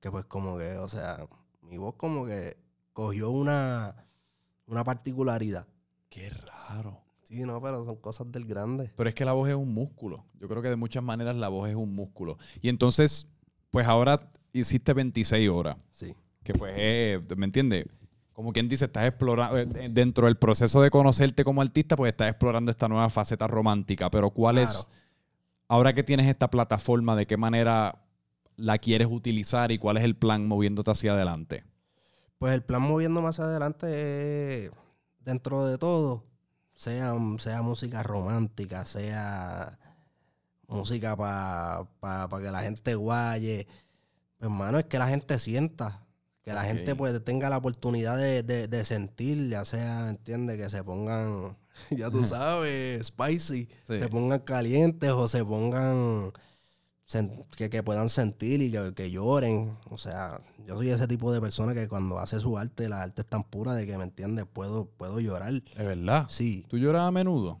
[0.00, 1.26] que pues como que, o sea,
[1.62, 2.56] mi voz como que
[2.92, 3.94] cogió una,
[4.66, 5.66] una particularidad.
[6.08, 7.00] Qué raro.
[7.22, 8.90] Sí, no, pero son cosas del grande.
[8.96, 10.26] Pero es que la voz es un músculo.
[10.38, 12.36] Yo creo que de muchas maneras la voz es un músculo.
[12.60, 13.26] Y entonces,
[13.70, 15.76] pues ahora hiciste 26 horas.
[15.92, 16.14] Sí.
[16.42, 17.86] Que pues, eh, ¿me entiendes?
[18.32, 22.30] Como quien dice, estás explorando, eh, dentro del proceso de conocerte como artista, pues estás
[22.30, 24.10] explorando esta nueva faceta romántica.
[24.10, 24.86] Pero ¿cuál es,
[25.68, 28.02] ahora que tienes esta plataforma, de qué manera
[28.56, 31.64] la quieres utilizar y cuál es el plan moviéndote hacia adelante?
[32.38, 34.70] Pues el plan moviendo más adelante es,
[35.20, 36.24] dentro de todo,
[36.74, 39.78] sea, sea música romántica, sea
[40.66, 43.66] música para que la gente guaye.
[44.38, 46.02] Pues, hermano, es que la gente sienta.
[46.44, 50.56] Que la gente pues tenga la oportunidad de, de- de sentir, ya sea, ¿entiendes?
[50.60, 51.56] Que se pongan,
[51.90, 53.98] ya tú sabes, spicy, Sí.
[54.00, 56.32] se pongan calientes o se pongan,
[57.56, 59.76] que, que puedan sentir y que, que lloren.
[59.90, 63.22] O sea, yo soy ese tipo de persona que cuando hace su arte, la arte
[63.22, 64.46] es tan pura de que, ¿me entiendes?
[64.52, 65.52] Puedo, puedo llorar.
[65.76, 66.26] Es verdad.
[66.28, 66.64] Sí.
[66.68, 67.60] ¿Tú lloras a menudo?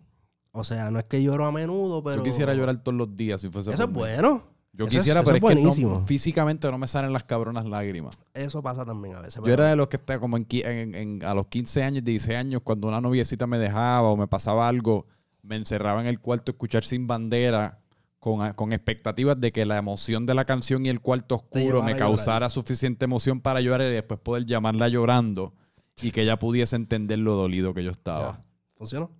[0.52, 2.16] O sea, no es que lloro a menudo, pero...
[2.16, 4.51] Yo quisiera llorar todos los días si fuese Eso es bueno.
[4.74, 8.18] Yo Eso quisiera, pero es que no- físicamente no me salen las cabronas lágrimas.
[8.32, 9.42] Eso pasa también a veces.
[9.44, 12.02] Yo era de los que está como en, qui- en- en- a los 15 años,
[12.04, 15.06] 16 años, cuando una noviecita me dejaba o me pasaba algo,
[15.42, 17.80] me encerraba en el cuarto a escuchar sin bandera
[18.18, 21.92] con, con expectativas de que la emoción de la canción y el cuarto oscuro me
[21.98, 25.52] causara suficiente emoción para llorar y después poder llamarla llorando
[26.00, 28.38] y que ella pudiese entender lo dolido que yo estaba.
[28.38, 28.46] Ya.
[28.78, 29.10] ¿Funcionó?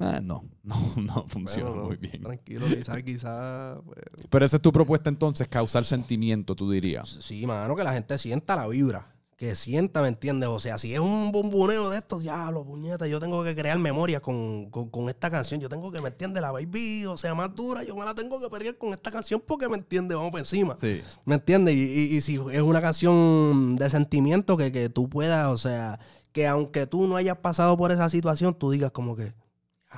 [0.00, 2.22] Eh, no, no, no funciona Bueno, no, muy bien.
[2.22, 3.78] Tranquilo, quizás, quizás...
[3.84, 3.98] pues,
[4.30, 7.08] Pero esa es tu propuesta entonces, causar sentimiento, tú dirías.
[7.20, 9.08] Sí, mano, que la gente sienta la vibra.
[9.36, 10.48] Que sienta, ¿me entiendes?
[10.48, 14.20] O sea, si es un bomboneo de estos, diablo, puñeta, yo tengo que crear memoria
[14.20, 15.60] con, con- con esta canción.
[15.60, 16.40] Yo tengo que, ¿me entiendes?
[16.40, 19.42] La baby, o sea, más dura, yo me la tengo que pelear con esta canción
[19.44, 20.16] porque, ¿me entiendes?
[20.16, 20.76] Vamos por encima.
[20.80, 21.00] Sí.
[21.24, 21.74] ¿Me entiendes?
[21.74, 25.98] Y, y- y si es una canción de sentimiento que, que tú puedas, o sea,
[26.30, 29.34] que aunque tú no hayas pasado por esa situación, tú digas como que,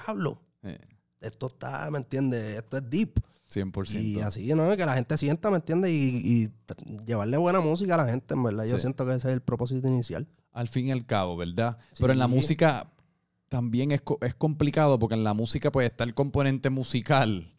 [0.05, 0.79] diablo, Eh,
[1.21, 2.43] esto está, ¿me entiendes?
[2.59, 3.19] Esto es deep.
[3.49, 4.01] 100%.
[4.03, 4.75] Y así, ¿no?
[4.77, 5.91] Que la gente sienta, ¿me entiendes?
[5.93, 6.51] Y,
[7.07, 8.65] llevarle buena música a la gente, en verdad.
[8.65, 8.81] Yo Sí.
[8.83, 10.27] siento que ese es el propósito inicial.
[10.53, 11.79] Al fin y al cabo, ¿verdad?
[11.99, 12.91] Pero en la música
[13.49, 17.53] también es, es complicado porque en la música pues está el componente musical,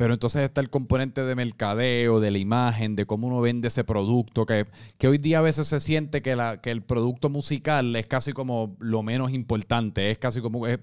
[0.00, 3.84] pero entonces está el componente de mercadeo, de la imagen, de cómo uno vende ese
[3.84, 7.94] producto, que, que hoy día a veces se siente que, la, que el producto musical
[7.94, 10.78] es casi como lo menos importante, es casi como, es-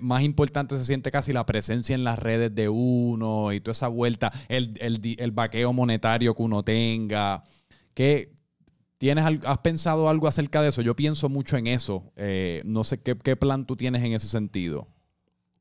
[0.00, 3.86] más importante se siente casi la presencia en las redes de uno y toda esa
[3.86, 7.44] vuelta, el, el, el vaqueo monetario que uno tenga.
[7.94, 8.32] que
[8.98, 10.82] ¿Tienes, ¿Has pensado algo acerca de eso?
[10.82, 12.12] Yo pienso mucho en eso.
[12.16, 14.88] Eh, no sé qué, qué plan tú tienes en ese sentido.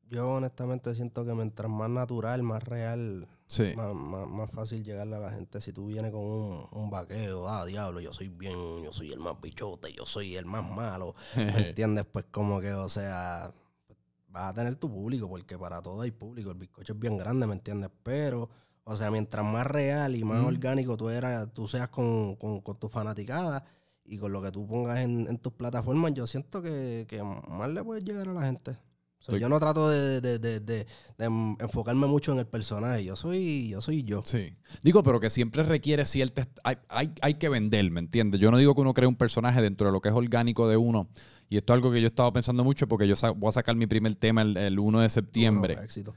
[0.10, 3.74] Yo honestamente siento que mientras más natural, más real, Sí.
[3.76, 5.60] más, más- más fácil llegarle a la gente.
[5.62, 9.20] Si tú vienes con un, un vaqueo, ah, diablo, yo soy bien, yo soy el
[9.20, 11.13] más bichote, yo soy el más malo.
[11.36, 11.43] ¿Me
[11.76, 12.06] entiendes?
[12.06, 13.52] Pues como que, o sea,
[14.30, 16.52] vas a tener tu público, porque para todo hay público.
[16.52, 17.89] El bizcocho es bien grande, ¿me entiendes?
[18.04, 18.50] Pero,
[18.84, 22.78] o sea, mientras más real y más orgánico tú, eras, tú seas con, con, con
[22.78, 23.65] tu fanaticada
[24.06, 27.70] y con lo que tú pongas en, en tus plataformas, yo siento que, que más
[27.70, 28.78] le puedes llegar a la gente.
[29.19, 30.86] So, yo no trato de, de- de- de-
[31.17, 31.25] de
[31.60, 33.03] enfocarme mucho en el personaje.
[33.03, 34.21] Yo soy, yo soy yo.
[34.25, 34.53] Sí.
[34.84, 36.47] Digo, pero que siempre requiere cierta...
[36.63, 38.39] Hay, hay, hay que vender, ¿me entiendes?
[38.39, 40.77] Yo no digo que uno cree un personaje dentro de lo que es orgánico de
[40.77, 41.10] uno.
[41.49, 43.88] Y esto es algo que yo estaba pensando mucho porque yo voy a sacar mi
[43.88, 45.73] primer tema el, el 1 de septiembre.
[45.73, 46.13] Bueno, éxito.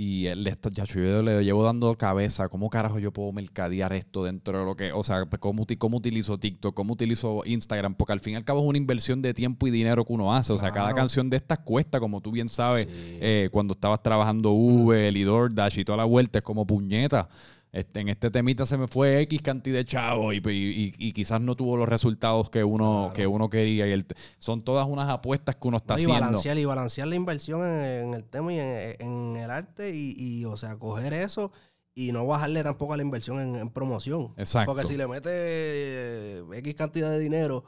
[0.00, 2.48] Y el, esto, ya, yo le llevo dando cabeza.
[2.48, 4.92] ¿Cómo carajo yo puedo mercadear esto dentro de lo que...
[4.92, 6.72] O sea, ¿cómo, cómo utilizo TikTok?
[6.72, 7.96] ¿Cómo utilizo Instagram?
[7.96, 10.32] Porque al fin y al cabo es una inversión de tiempo y dinero que uno
[10.32, 10.52] hace.
[10.52, 13.18] O sea, cada canción de estas cuesta, como tú bien sabes, Sí.
[13.20, 17.28] eh, cuando estabas trabajando Uber y DoorDash y toda la vuelta, es como puñeta.
[17.70, 21.40] Este, en este temita se me fue X cantidad de chavos y, y- y- quizás
[21.40, 23.12] no tuvo los resultados que uno, Claro.
[23.14, 23.86] que uno quería.
[23.86, 24.06] Y el-
[24.38, 26.24] son todas unas apuestas que uno está No, y haciendo.
[26.26, 30.14] balancear, y balancear la inversión en, en el tema y en, en el arte y,
[30.16, 31.52] y, o sea, coger eso
[31.94, 34.32] y no bajarle tampoco a la inversión en, en promoción.
[34.38, 34.72] Exacto.
[34.72, 37.64] Porque si le metes eh, X cantidad de dinero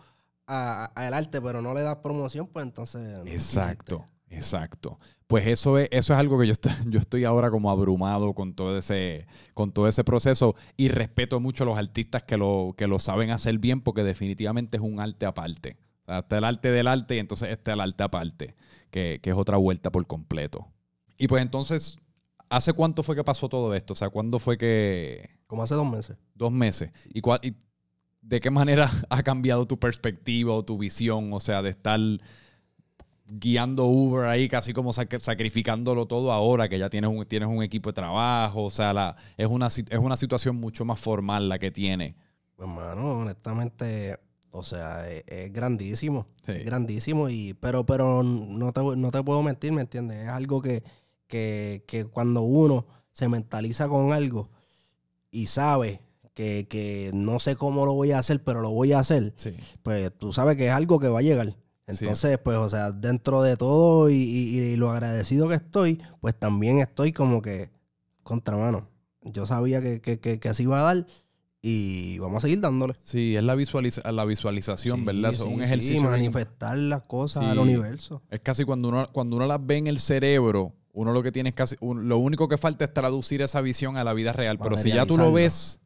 [0.46, 3.02] a- a- al arte pero no le das promoción, pues entonces...
[3.02, 4.98] no Exacto, exacto.
[5.26, 8.54] Pues eso es, eso es algo que yo estoy, yo estoy ahora como abrumado con
[8.54, 12.88] todo ese, con todo ese proceso y respeto mucho a los artistas que lo, que
[12.88, 15.76] lo saben hacer bien porque definitivamente es un arte aparte.
[16.02, 18.56] O sea, está el arte del arte y entonces está el arte aparte,
[18.90, 20.66] que, que es otra vuelta por completo.
[21.16, 22.00] Y pues entonces,
[22.48, 23.92] ¿hace cuánto fue que pasó todo esto?
[23.92, 25.30] O sea, ¿cuándo fue que...
[25.46, 26.16] Como hace dos meses.
[26.34, 26.90] Dos meses.
[27.12, 27.54] ¿Y, cuál, y
[28.20, 31.32] de qué manera ha cambiado tu perspectiva o tu visión?
[31.32, 32.00] O sea, de estar
[33.30, 37.62] guiando Uber ahí, casi como sac- sacrificándolo todo ahora, que ya tienes un, tienes un
[37.62, 38.64] equipo de trabajo.
[38.64, 42.16] O sea, la, es, una, es una situación mucho más formal la que tiene.
[42.56, 44.18] Pues, mano, honestamente,
[44.50, 46.26] o sea, es, es grandísimo.
[46.44, 46.52] Sí.
[46.52, 50.24] Es grandísimo, y, pero, pero no, te, no te puedo mentir, ¿me entiendes?
[50.24, 50.82] Es algo que,
[51.26, 54.50] que, que cuando uno se mentaliza con algo
[55.30, 56.00] y sabe
[56.34, 59.54] que, que no sé cómo lo voy a hacer, pero lo voy a hacer, Sí.
[59.82, 61.56] pues tú sabes que es algo que va a llegar.
[61.94, 62.04] Sí.
[62.04, 66.34] Entonces, pues, o sea, dentro de todo y, y- y lo agradecido que estoy, pues
[66.38, 67.70] también estoy como que
[68.22, 68.88] contra mano.
[69.22, 71.06] Yo sabía que, que, que, que así iba a dar
[71.62, 72.94] y vamos a seguir dándole.
[73.02, 75.30] Sí, es la, visualiza- la visualización, Sí, ¿verdad?
[75.32, 75.94] Es sí, un sí, ejercicio.
[76.00, 77.50] bien manifestar las cosas Sí.
[77.50, 78.22] al universo.
[78.30, 81.50] Es casi cuando uno, cuando uno las ve en el cerebro, uno lo que tiene
[81.50, 84.58] es casi, un- lo único que falta es traducir esa visión a la vida real.
[84.58, 85.79] Pero si ya tú lo ves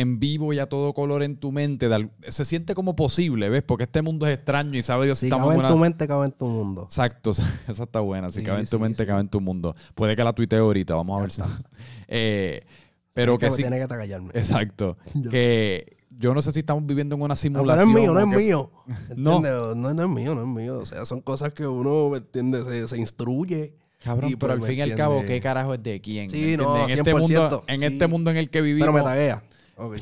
[0.00, 1.88] en vivo y a todo color en tu mente,
[2.28, 3.62] se siente como posible, ¿ves?
[3.62, 6.06] Porque este mundo es extraño y sabe Dios si Si estamos cabe en tu mente,
[6.06, 6.82] cabe en tu mundo.
[6.84, 7.32] Exacto,
[7.68, 8.30] esa está buena.
[8.30, 9.06] Si Sí, cabe en tu sí, mente, sí.
[9.06, 9.74] cabe en tu mundo.
[9.94, 11.42] Puede que la tuitee ahorita, vamos a ver si...
[12.08, 12.64] Eh,
[13.12, 13.68] pero Tienes que que, sí...
[13.68, 14.30] Tienes que callarme.
[14.34, 14.96] Exacto.
[15.30, 17.92] Que yo no sé si estamos viviendo en una No, simulación.
[17.94, 18.70] pero no es mío, no es que- mío.
[19.16, 19.40] No.
[19.40, 20.78] No, no es mío, no es mío.
[20.78, 22.64] O sea, son cosas que uno, ¿me entiendes?
[22.64, 23.74] Se, se instruye.
[24.02, 25.02] Cabrón, Y, pero pues, al fin y al entiende.
[25.16, 26.30] cabo, ¿qué carajo es de quién?
[26.30, 26.92] Sí, ¿Me no, entiendes?
[26.92, 27.84] en, este 100%, mundo, en sí.
[27.86, 29.42] este mundo en el que vivimos, Pero me taguea.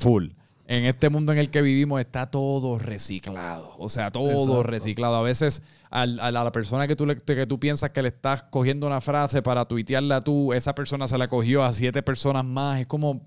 [0.00, 0.28] Full.
[0.68, 3.74] En este mundo en el que vivimos está todo reciclado.
[3.78, 4.62] O sea, todo Exacto.
[4.64, 5.14] reciclado.
[5.14, 8.42] A veces al- a la persona que tú, le- que tú piensas que le estás
[8.44, 12.80] cogiendo una frase para tuitearla tú, esa persona se la cogió a siete personas más.
[12.80, 13.20] Es como,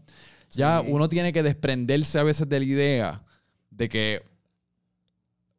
[0.52, 0.88] ya Sí.
[0.92, 3.24] uno tiene que desprenderse a veces de la idea
[3.70, 4.22] de que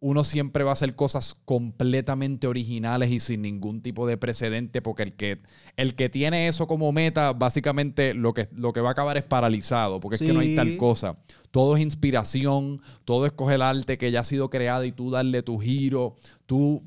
[0.00, 5.02] uno siempre va a hacer cosas completamente originales y sin ningún tipo de precedente, porque
[5.02, 5.42] el que,
[5.76, 9.24] el que tiene eso como meta, básicamente lo que, lo que va a acabar es
[9.24, 11.18] paralizado, porque es que no hay tal cosa.
[11.50, 15.42] Todo es inspiración, todo es coger arte que ya ha sido creado y tú darle
[15.42, 16.82] tu giro, tú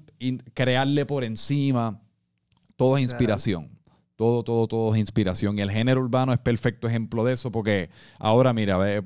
[0.55, 2.01] crearle por encima.
[2.75, 3.69] Todo es inspiración.
[4.15, 5.59] Todo, todo, todo es inspiración.
[5.59, 9.03] Y el género urbano es perfecto ejemplo de eso, porque ahora, mira, el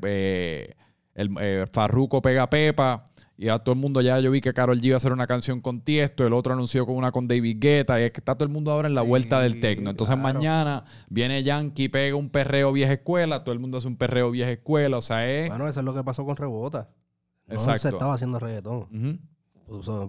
[1.42, 3.04] eh, Farruko pega Pepa.
[3.40, 5.28] Y a todo el mundo ya yo vi que Carol G iba a hacer una
[5.28, 8.34] canción con Tiesto, el otro anunció con una con David Guetta, y es que está
[8.34, 9.92] todo el mundo ahora en la vuelta del tecno.
[9.92, 10.34] Entonces claro.
[10.34, 14.50] mañana viene Yankee, pega un perreo vieja escuela, todo el mundo hace un perreo vieja
[14.50, 15.50] escuela, o sea, es...
[15.50, 16.90] Bueno, eso es lo que pasó con Rebota.
[17.46, 17.80] No Exacto.
[17.80, 19.22] se estaba haciendo reggaetón.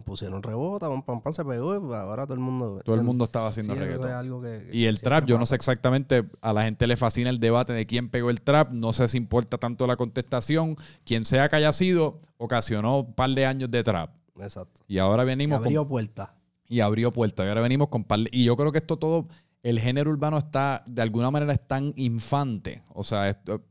[0.04, 2.80] Pusieron rebota, pam, pam, pam, se pegó y ahora todo el mundo...
[2.84, 4.06] Todo el mundo estaba haciendo Sí, reggaetón.
[4.08, 7.28] es algo que- Y el trap, yo no sé exactamente, a la gente le fascina
[7.30, 11.24] el debate de quién pegó el trap, no sé si importa tanto la contestación, quien
[11.24, 14.10] sea que haya sido, ocasionó un par de años de trap.
[14.40, 14.82] Exacto.
[14.86, 16.30] Y ahora Y venimos con- abrió puertas.
[16.68, 17.44] y abrió puertas.
[17.46, 19.26] Y ahora venimos con par de- Y yo creo que esto todo,
[19.64, 22.82] el género urbano está, de alguna manera, es tan infante.
[22.94, 23.62] O sea, esto-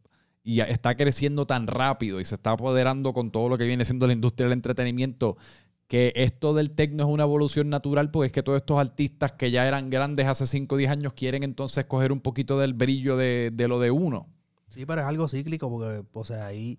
[0.43, 4.07] y está creciendo tan rápido y se está apoderando con todo lo que viene siendo
[4.07, 5.35] la industria del entretenimiento
[5.87, 9.51] que esto del tecno es una evolución natural porque es que todos estos artistas que
[9.51, 13.15] ya eran grandes hace 5 o 10 años quieren entonces coger un poquito del brillo
[13.17, 14.27] de, de lo de uno.
[14.69, 16.77] Sí, pero es algo cíclico porque, o sea, ahí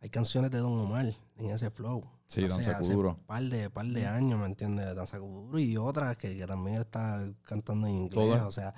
[0.00, 2.04] hay canciones de Don Omar en ese flow.
[2.26, 3.18] Sí, Danza hace Kuduro.
[3.26, 4.94] par de, par de años, ¿me entiendes?
[4.94, 8.14] Danza Kuduro y otras que, que también está cantando en inglés.
[8.14, 8.74] Todo- O sea,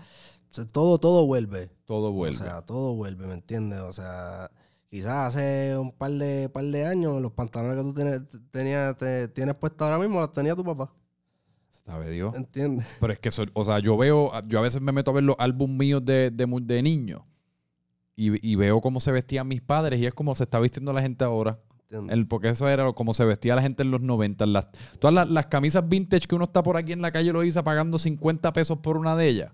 [0.51, 1.71] se- todo, todo vuelve.
[1.87, 2.37] Todo vuelve.
[2.37, 3.81] O sea, todo vuelve, ¿me entiendes?
[3.81, 4.51] O sea,
[4.93, 9.27] quizás hace un par de, par de años los pantalones que tú tienes, tenías, te-
[9.29, 10.93] tienes puestos ahora mismo los tenía tu papá.
[11.87, 12.35] ¿Sabe Dios?
[12.37, 12.87] ¿Entiendes?
[13.01, 15.25] Pero es que, eso- o sea, yo veo, yo a veces me meto a ver
[15.25, 17.27] los álbumes míos de, de, de niño
[18.17, 21.01] y, y veo cómo se vestían mis padres y es como se está vistiendo la
[21.01, 21.59] gente ahora.
[22.11, 24.45] El, porque eso era como se vestía la gente en los 90.
[24.47, 24.67] Las,
[24.99, 27.63] todas las, las camisas vintage que uno está por aquí en la calle lo dice
[27.63, 29.53] pagando 50 pesos por una de ellas.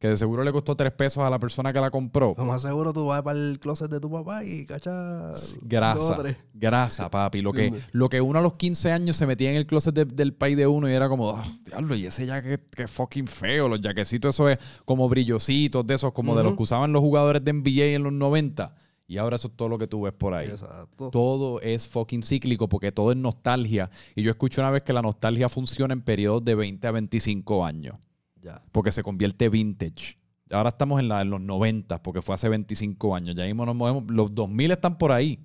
[0.00, 2.32] Que de seguro le costó 3 pesos a la persona que la compró.
[2.38, 5.58] Lo más seguro tú vas para el closet de tu papá y cachas.
[5.62, 5.98] Grasa.
[5.98, 6.36] dos tres.
[6.54, 7.40] Grasa, papi.
[7.42, 10.04] Lo que, lo que uno a los 15 años se metía en el closet de-
[10.04, 13.68] del país de uno y era como, ah, diablo, y ese jacket que fucking feo.
[13.68, 17.42] Los jaquecitos, eso es como brillositos de esos, como de los que usaban los jugadores
[17.44, 18.74] de NBA en los 90.
[19.08, 20.48] Y ahora eso es todo lo que tú ves por ahí.
[20.48, 21.10] Exacto.
[21.10, 23.90] Todo es fucking cíclico porque todo es nostalgia.
[24.14, 27.64] Y yo escuché una vez que la nostalgia funciona en periodos de 20 a 25
[27.64, 27.96] años.
[28.42, 28.62] Ya.
[28.72, 30.18] Porque se convierte vintage.
[30.50, 33.34] Ahora estamos en, la, en los 90 porque fue hace 25 años.
[33.36, 34.04] Ya mismo nos movemos.
[34.08, 35.44] Los 2000 están por ahí.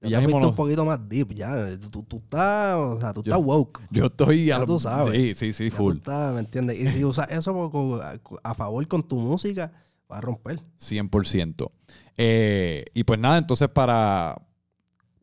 [0.00, 1.56] Ya te mismo un poquito más deep, ya.
[1.90, 3.80] Tú, tú estás, o sea, tú Yo- estás woke.
[3.90, 5.12] Yo estoy Ya a lo- tú sabes.
[5.12, 5.92] Sí, sí, sí, Ya full.
[5.94, 6.78] tú estás, ¿me entiendes?
[6.78, 8.00] Y si usas eso con-
[8.44, 9.72] a favor con tu música,
[10.10, 10.60] va a romper.
[10.78, 11.72] 100%.
[12.16, 14.40] Eh, y pues nada, entonces para,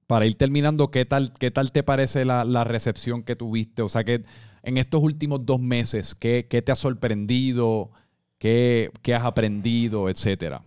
[0.08, 3.82] para ir terminando, ¿qué tal, qué tal te parece la, la recepción que tuviste?
[3.82, 4.26] O sea, que
[4.66, 7.92] en estos últimos dos meses, ¿qué, qué te ha sorprendido?
[8.38, 10.10] ¿Qué, qué has aprendido?
[10.10, 10.64] Etcétera.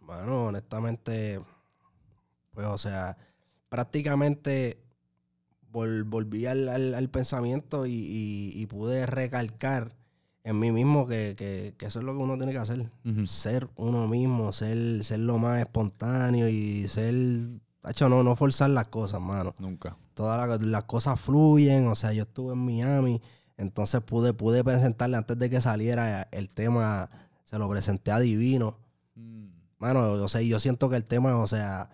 [0.00, 1.40] Bueno, honestamente,
[2.52, 3.16] pues, o sea,
[3.68, 4.78] prácticamente
[5.72, 9.94] vol- volví al, al- al pensamiento y, y- y pude recalcar
[10.44, 12.90] en mí mismo que, que- que eso es lo que uno tiene que hacer.
[13.26, 17.14] Ser uno mismo, ser, ser lo más espontáneo y ser,
[17.80, 19.54] tacho, no, no forzar las cosas, mano.
[19.60, 19.96] Nunca.
[20.16, 23.20] Todas las, las cosas fluyen, o sea, yo estuve en Miami,
[23.58, 27.10] entonces pude, pude presentarle antes de que saliera el tema,
[27.44, 28.78] se lo presenté a Divino.
[29.78, 31.90] Mano, o sea, yo siento que el tema, o sea,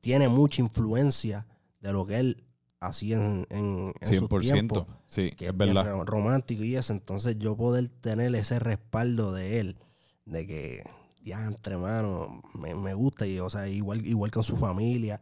[0.00, 1.46] tiene mucha influencia
[1.80, 2.44] de lo que él
[2.78, 4.40] hacía en, en, en su 100%.
[4.40, 5.84] tiempo, Sí, que es verdad.
[5.84, 6.92] ro- romántico y eso.
[6.92, 9.78] Entonces yo poder tener ese respaldo de él,
[10.26, 10.84] de que,
[11.24, 15.20] ya, entre mano, me, me gusta y, o sea, igual, igual con su familia.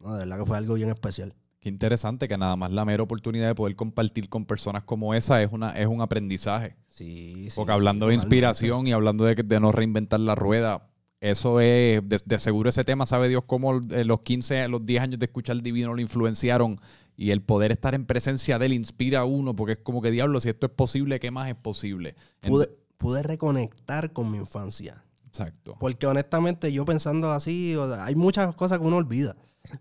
[0.00, 0.14] ¿no?
[0.14, 1.34] De verdad que fue algo bien especial.
[1.68, 5.50] Interesante que nada más la mera oportunidad de poder compartir con personas como esa es,
[5.52, 6.76] una, es un aprendizaje.
[6.88, 7.52] Sí, sí.
[7.56, 10.88] Porque hablando de sí, inspiración y hablando de, que- de no reinventar la rueda,
[11.20, 15.02] eso es, de, de seguro ese tema, sabe Dios cómo eh, los 15, los 10
[15.02, 16.76] años de escuchar Divino lo influenciaron
[17.16, 20.10] y el poder estar en presencia de él inspira a uno porque es como que
[20.12, 22.14] diablo, si esto es posible, ¿qué más es posible?
[22.42, 25.02] En- Pude, pude reconectar con mi infancia.
[25.26, 25.76] Exacto.
[25.80, 29.36] Porque honestamente yo pensando así, o sea, hay muchas cosas que uno olvida.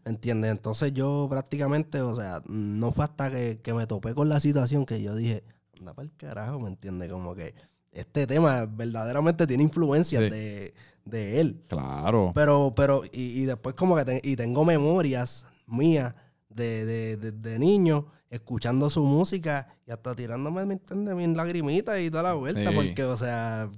[0.05, 0.51] ¿Me entiendes?
[0.51, 4.85] Entonces yo prácticamente, o sea, no fue hasta que, que me topé con la situación
[4.85, 5.43] que yo dije,
[5.79, 7.11] anda para el carajo, ¿me entiendes?
[7.11, 7.53] Como que
[7.91, 10.29] este tema verdaderamente tiene influencias Sí.
[10.29, 10.73] de,
[11.05, 11.63] de él.
[11.67, 12.31] Claro.
[12.35, 16.13] Pero, pero, y, y después como que y tengo memorias mías
[16.49, 21.15] de, de, de- de niño escuchando su música y hasta tirándome, ¿me entiendes?
[21.15, 22.69] Mis lagrimitas y toda la vuelta.
[22.71, 22.75] Sí.
[22.75, 23.69] Porque, o sea,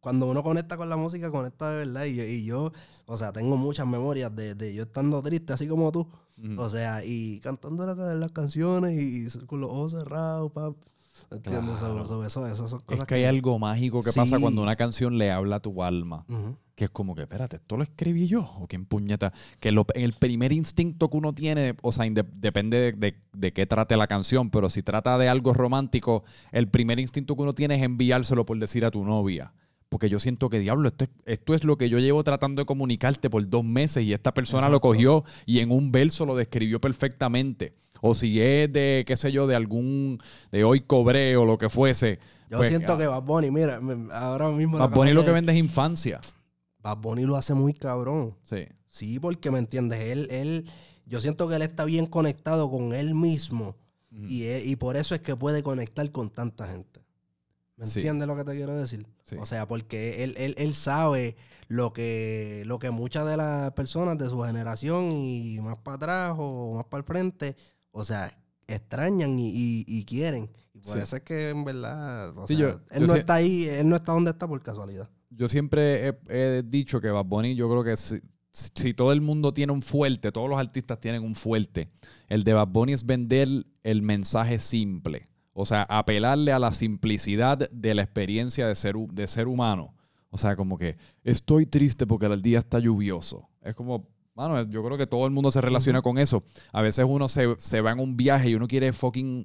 [0.00, 2.04] cuando uno conecta con la música, conecta de verdad.
[2.04, 2.72] Y, yo- y yo,
[3.06, 6.08] o sea, tengo muchas memorias de, de yo estando triste, así como tú.
[6.56, 10.74] O sea, y cantando la- las canciones y, con los ojos cerrados, pap.
[11.30, 11.76] ¿Entiendes?
[11.78, 12.02] Claro.
[12.04, 15.18] Eso, eso, eso, son cosas es que hay algo mágico que pasa cuando una canción
[15.18, 16.24] le habla a tu alma.
[16.74, 18.40] Que es como que, espérate, ¿esto lo escribí yo?
[18.58, 19.34] ¿O quién puñeta?
[19.60, 23.16] Que lo- en el primer instinto que uno tiene, o sea, inde- depende de, de-
[23.34, 27.42] de qué trate la canción, pero si trata de algo romántico, el primer instinto que
[27.42, 29.52] uno tiene es enviárselo por decir a tu novia.
[29.90, 32.66] Porque yo siento que, diablo, esto es, esto es lo que yo llevo tratando de
[32.66, 36.80] comunicarte por dos meses y esta persona lo cogió y en un verso lo describió
[36.80, 37.74] perfectamente.
[38.00, 40.18] O si es de, qué sé yo, de algún,
[40.52, 42.20] de hoy cobré o lo que fuese.
[42.48, 43.80] Yo pues, siento ah, que Bad Bunny, mira,
[44.12, 44.78] ahora mismo...
[44.78, 46.20] Bad Bunny lo que de- vende es infancia.
[46.78, 48.36] Bad Bunny lo hace muy cabrón.
[48.44, 48.66] Sí.
[48.88, 50.66] Sí, porque me entiendes, él, él,
[51.04, 53.74] yo siento que él está bien conectado con él mismo
[54.12, 57.00] y, él- y por eso es que puede conectar con tanta gente.
[57.80, 58.00] ¿Me Sí.
[58.00, 59.06] entiendes lo que te quiero decir?
[59.24, 59.36] Sí.
[59.40, 61.34] O sea, porque él, él, él sabe
[61.68, 66.34] lo que, lo que muchas de las personas de su generación y más para atrás
[66.38, 67.56] o más para el frente,
[67.90, 68.30] o sea,
[68.68, 70.50] extrañan y, y- y quieren.
[70.74, 70.98] Y por Sí.
[71.00, 73.96] eso es que en verdad, o sea, yo- él yo no está ahí, él no
[73.96, 75.08] está donde está por casualidad.
[75.30, 78.20] Yo siempre he, he dicho que Bad Bunny, yo creo que si,
[78.52, 81.90] si todo el mundo tiene un fuerte, todos los artistas tienen un fuerte,
[82.28, 83.48] el de Bad Bunny es vender
[83.84, 85.24] el mensaje simple.
[85.52, 89.94] O sea, apelarle a la simplicidad de la experiencia de ser, de ser humano.
[90.30, 93.48] O sea, como que estoy triste porque el día está lluvioso.
[93.62, 96.44] Es como, mano, yo creo que todo el mundo se relaciona con eso.
[96.72, 99.44] A veces uno se, se va en un viaje y uno quiere fucking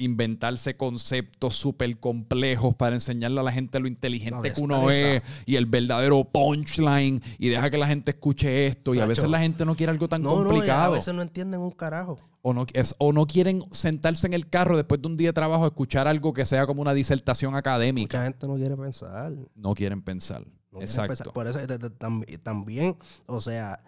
[0.00, 5.22] inventarse conceptos súper complejos para enseñarle a la gente lo inteligente La que uno es
[5.46, 8.94] y el verdadero punchline y deja que la gente escuche esto.
[8.94, 10.92] Y a veces la gente no quiere algo tan No, no, y a complicado.
[10.94, 12.18] veces no entienden un carajo.
[12.42, 15.32] o, no, es- o no quieren sentarse en el carro después de un día de
[15.34, 18.16] trabajo a escuchar algo que sea como una disertación académica.
[18.18, 19.32] Mucha gente no quiere pensar.
[19.54, 20.46] No quieren pensar.
[20.72, 21.12] No Exacto.
[21.12, 21.32] empezar.
[21.34, 21.58] Por eso
[21.98, 22.96] tam- también,
[23.26, 23.82] o sea,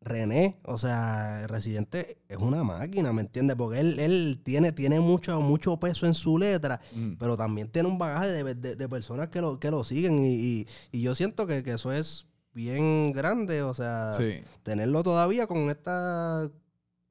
[0.00, 3.56] René, o sea, Residente es una máquina, ¿me entiendes?
[3.56, 7.14] Porque él, él tiene, tiene mucho, mucho peso en su letra, Mm.
[7.18, 10.34] pero también tiene un bagaje de, de- de personas que lo, que lo siguen y,
[10.34, 14.40] y- y yo siento que, que eso es bien grande, o sea, Sí.
[14.62, 16.48] tenerlo todavía con esta,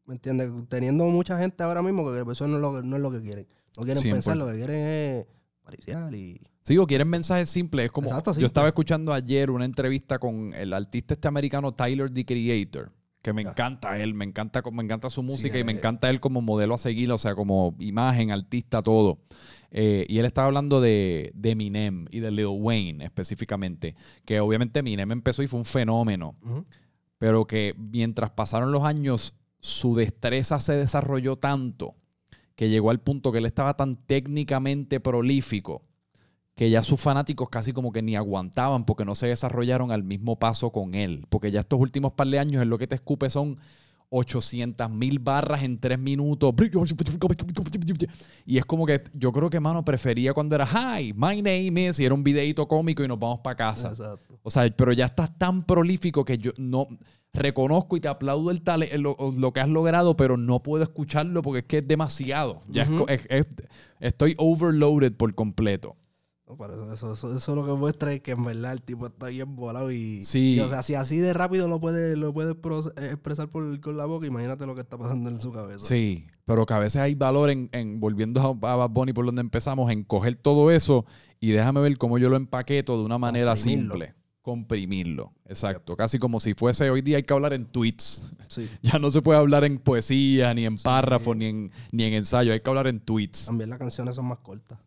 [0.05, 0.49] ¿me entiendes?
[0.69, 3.21] Teniendo mucha gente ahora mismo que eso no es lo, que- no es lo que
[3.21, 3.47] quieren.
[3.77, 4.13] No quieren 100%.
[4.13, 5.25] pensar, lo que quieren es
[5.61, 6.41] pariciar y...
[6.67, 7.85] Sí, o quieren mensajes simples.
[7.85, 12.11] Es como Exacto, yo estaba escuchando ayer una entrevista con el artista este americano Tyler
[12.11, 12.91] the Creator,
[13.21, 15.77] que me encanta él, me encanta, me encanta su música y me eh.
[15.77, 19.19] encanta él como modelo a seguir, o sea, como imagen, artista, todo.
[19.71, 23.95] Eh, y él estaba hablando de, de Eminem y de Lil Wayne específicamente,
[24.25, 26.35] que obviamente Eminem empezó y fue un fenómeno,
[27.17, 31.95] pero que mientras pasaron los años, su destreza se desarrolló tanto
[32.57, 35.86] que llegó al punto que él estaba tan técnicamente prolífico
[36.57, 40.37] que ya sus fanáticos casi como que ni aguantaban porque no se desarrollaron al mismo
[40.39, 41.25] paso con él.
[41.29, 43.57] Porque ya estos últimos par de años, él lo que te escupe son
[44.09, 46.53] 800 mil barras en tres minutos.
[48.45, 51.99] Y es como que yo creo que, mano, prefería cuando era Hi, my name is,
[51.99, 53.89] y era un videito cómico y nos vamos para casa.
[53.89, 54.39] Exacto.
[54.43, 56.87] O sea, pero ya estás tan prolífico que yo no
[57.33, 61.41] reconozco y te aplaudo el tale- lo, lo que has logrado, pero no puedo escucharlo
[61.41, 62.61] porque es que es demasiado.
[62.67, 63.45] Ya es- es-
[63.99, 65.95] estoy overloaded por completo.
[66.55, 69.27] Por eso, eso, eso, eso lo que muestra es que en verdad el tipo está
[69.27, 70.53] bien volado y, Sí.
[70.55, 72.51] y, o sea, si así de rápido lo puede, lo puede
[73.11, 75.85] expresar por, con la boca, imagínate lo que está pasando en su cabeza.
[75.85, 79.25] Sí, pero que a veces hay valor en, en volviendo a, a Bad Bunny por
[79.25, 81.05] donde empezamos, en coger todo eso
[81.41, 83.91] y déjame ver cómo yo lo empaqueto de una manera Comprimirlo.
[83.93, 84.13] simple.
[84.41, 85.33] Comprimirlo.
[85.45, 85.97] Exacto.
[85.97, 88.31] Casi como si fuese hoy día hay que hablar en tweets.
[88.47, 88.69] Sí.
[88.81, 92.53] Ya no se puede hablar en poesía, ni en párrafos, ni en, ni en ensayo.
[92.53, 93.47] Hay que hablar en tweets.
[93.47, 94.79] También las canciones son más cortas.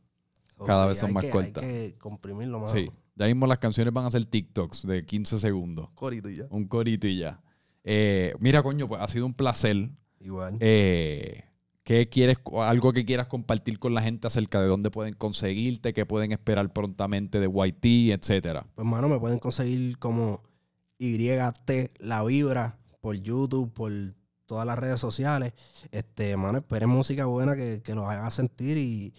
[0.60, 1.64] So, Cada vez son más que- cortas.
[1.64, 2.70] Hay que comprimirlo más.
[2.72, 2.90] Sí.
[3.16, 5.88] Ya mismo las canciones van a ser TikToks de 15 segundos.
[5.94, 6.46] Corito y ya.
[6.50, 7.40] Un corito y ya.
[7.82, 9.88] Eh, mira, coño, pues ha sido un placer.
[10.20, 10.58] Igual.
[10.60, 11.44] Eh,
[11.82, 16.04] ¿Qué quieres, algo que quieras compartir con la gente acerca de dónde pueden conseguirte, qué
[16.04, 18.66] pueden esperar prontamente de YT, etcétera?
[18.74, 20.42] Pues, mano, me pueden conseguir como
[20.98, 23.90] YT La Vibra por YouTube, por
[24.44, 25.54] todas las redes sociales.
[25.90, 29.14] Este, mano, esperen música buena que, que los haga sentir y,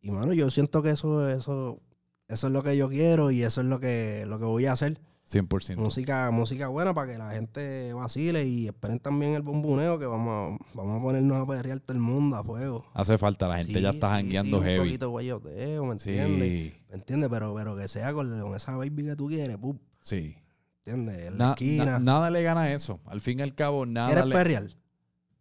[0.00, 1.80] y, mano, yo siento que eso, eso,
[2.28, 4.72] eso es lo que yo quiero y eso es lo que, lo que voy a
[4.72, 5.00] hacer.
[5.30, 5.76] 100%.
[5.76, 10.58] Música, música buena para que la gente vacile y esperen también el bomboneo que vamos,
[10.58, 12.86] a- vamos a ponernos a perrear todo el mundo a fuego.
[12.94, 14.78] Hace falta, la gente ya Sí, está sí, jangueando sí, Un heavy.
[14.86, 16.48] poquito guayoteo, ¿me entiendes?
[16.72, 17.28] Sí, ¿Me entiendes?
[17.28, 20.34] Pero, pero que sea con, con esa baby que tú quieres, pup, sí.
[20.86, 21.18] ¿entiendes?
[21.26, 21.84] En la Na- esquina.
[21.84, 22.98] na- nada le gana eso.
[23.04, 24.34] Al fin y al cabo, nada ¿Quieres le...
[24.34, 24.68] perrear?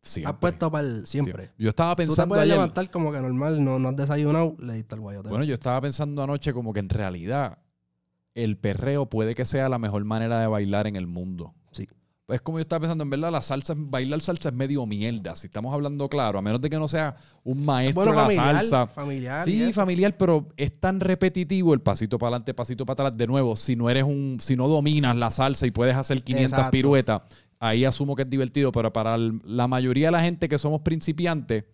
[0.01, 1.51] Siempre, Has puesto para el siempre.
[1.57, 2.55] Yo estaba Tú te pensando puedes ayer...
[2.55, 5.29] levantar como que normal, no, no has desayunado, le diste el guayoteo.
[5.29, 7.59] Bueno, yo estaba pensando anoche como que en realidad
[8.35, 11.55] el perreo puede que sea la mejor manera de bailar en el mundo.
[11.71, 11.87] Sí.
[12.29, 15.47] Es como yo estaba pensando, en verdad, la salsa, bailar salsa es medio mierda, si
[15.47, 18.55] estamos hablando claro, a menos de que no sea un maestro bueno, de la familiar,
[18.55, 18.87] salsa.
[18.87, 19.45] familiar.
[19.45, 23.17] Sí, familiar, pero es tan repetitivo el pasito para adelante, pasito para atrás.
[23.17, 26.51] De nuevo, si no eres un, si no dominas la salsa y puedes hacer 500
[26.51, 26.71] Exacto.
[26.71, 27.21] piruetas,
[27.59, 31.65] ahí asumo que es divertido, pero para la mayoría de la gente que somos principiantes,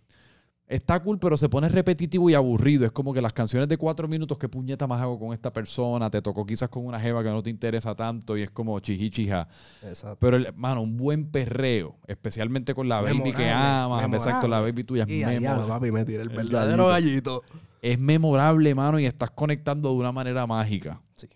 [0.65, 2.85] está cool, pero se pone repetitivo y aburrido.
[2.85, 6.09] Es como que las canciones de cuatro minutos, ¿qué puñeta más hago con esta persona?
[6.09, 9.47] Te tocó quizás con una jeva que no te interesa tanto y es como chijichija.
[9.83, 10.17] Exacto.
[10.19, 14.17] Pero, mano, un buen perreo, especialmente con la baby que amas, memorable.
[14.17, 15.67] exacto, la baby tuya es Y memorable.
[15.67, 17.43] papi, me tiré el El verdadero gallito.
[17.81, 21.01] Es memorable, mano, y estás conectando de una manera mágica.
[21.17, 21.27] Sí,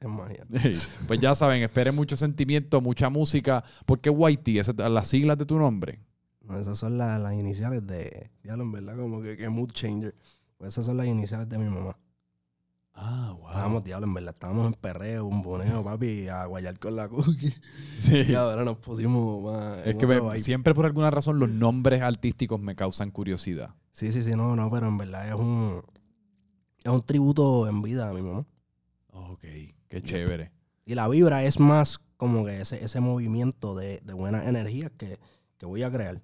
[0.00, 0.46] es magia.
[1.06, 3.64] pues ya saben, esperen mucho sentimiento, mucha música.
[3.84, 4.58] ¿Por qué Whitey?
[4.58, 6.00] Esas las siglas de tu nombre.
[6.42, 8.30] No, esas son las, las iniciales de.
[8.42, 10.14] Diablo, en verdad, como que, que mood changer.
[10.58, 11.96] Pues esas son las iniciales de mi mamá.
[12.98, 13.48] Ah, wow.
[13.48, 17.54] Estábamos, diablo, en verdad, estábamos en perreo, un boneo, papi, a guayar con la cookie.
[17.98, 18.24] Sí.
[18.28, 19.86] Y ahora nos pusimos más.
[19.86, 23.74] Es que me- siempre por alguna razón los nombres artísticos me causan curiosidad.
[23.92, 25.82] Sí, sí, sí, no, no, pero en verdad es un.
[26.84, 28.46] Es un tributo en vida a mi mamá.
[29.08, 29.44] Ok,
[29.88, 30.52] qué chévere.
[30.84, 35.18] Y la vibra es más como que ese, ese movimiento de, de buenas energías que,
[35.58, 36.22] que voy a crear.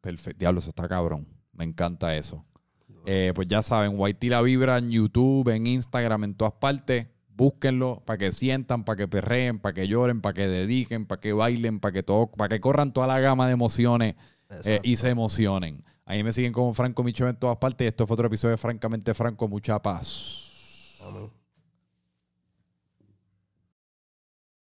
[0.00, 0.38] Perfecto.
[0.40, 1.26] Diablo, eso está cabrón.
[1.52, 2.44] Me encanta eso.
[3.06, 7.08] Eh, pues ya saben, Whitey la vibra en YouTube, en Instagram, en todas partes.
[7.34, 11.32] Búsquenlo para que sientan, para que perreen, para que lloren, para que dediquen, para que
[11.32, 14.16] bailen, para que todo, para que corran toda la gama de emociones
[14.64, 15.82] eh, y se emocionen.
[16.04, 17.88] Ahí me siguen como Franco Micho en todas partes.
[17.88, 19.48] Esto fue otro episodio de Francamente Franco.
[19.48, 20.50] Mucha paz.
[21.00, 21.41] Amén.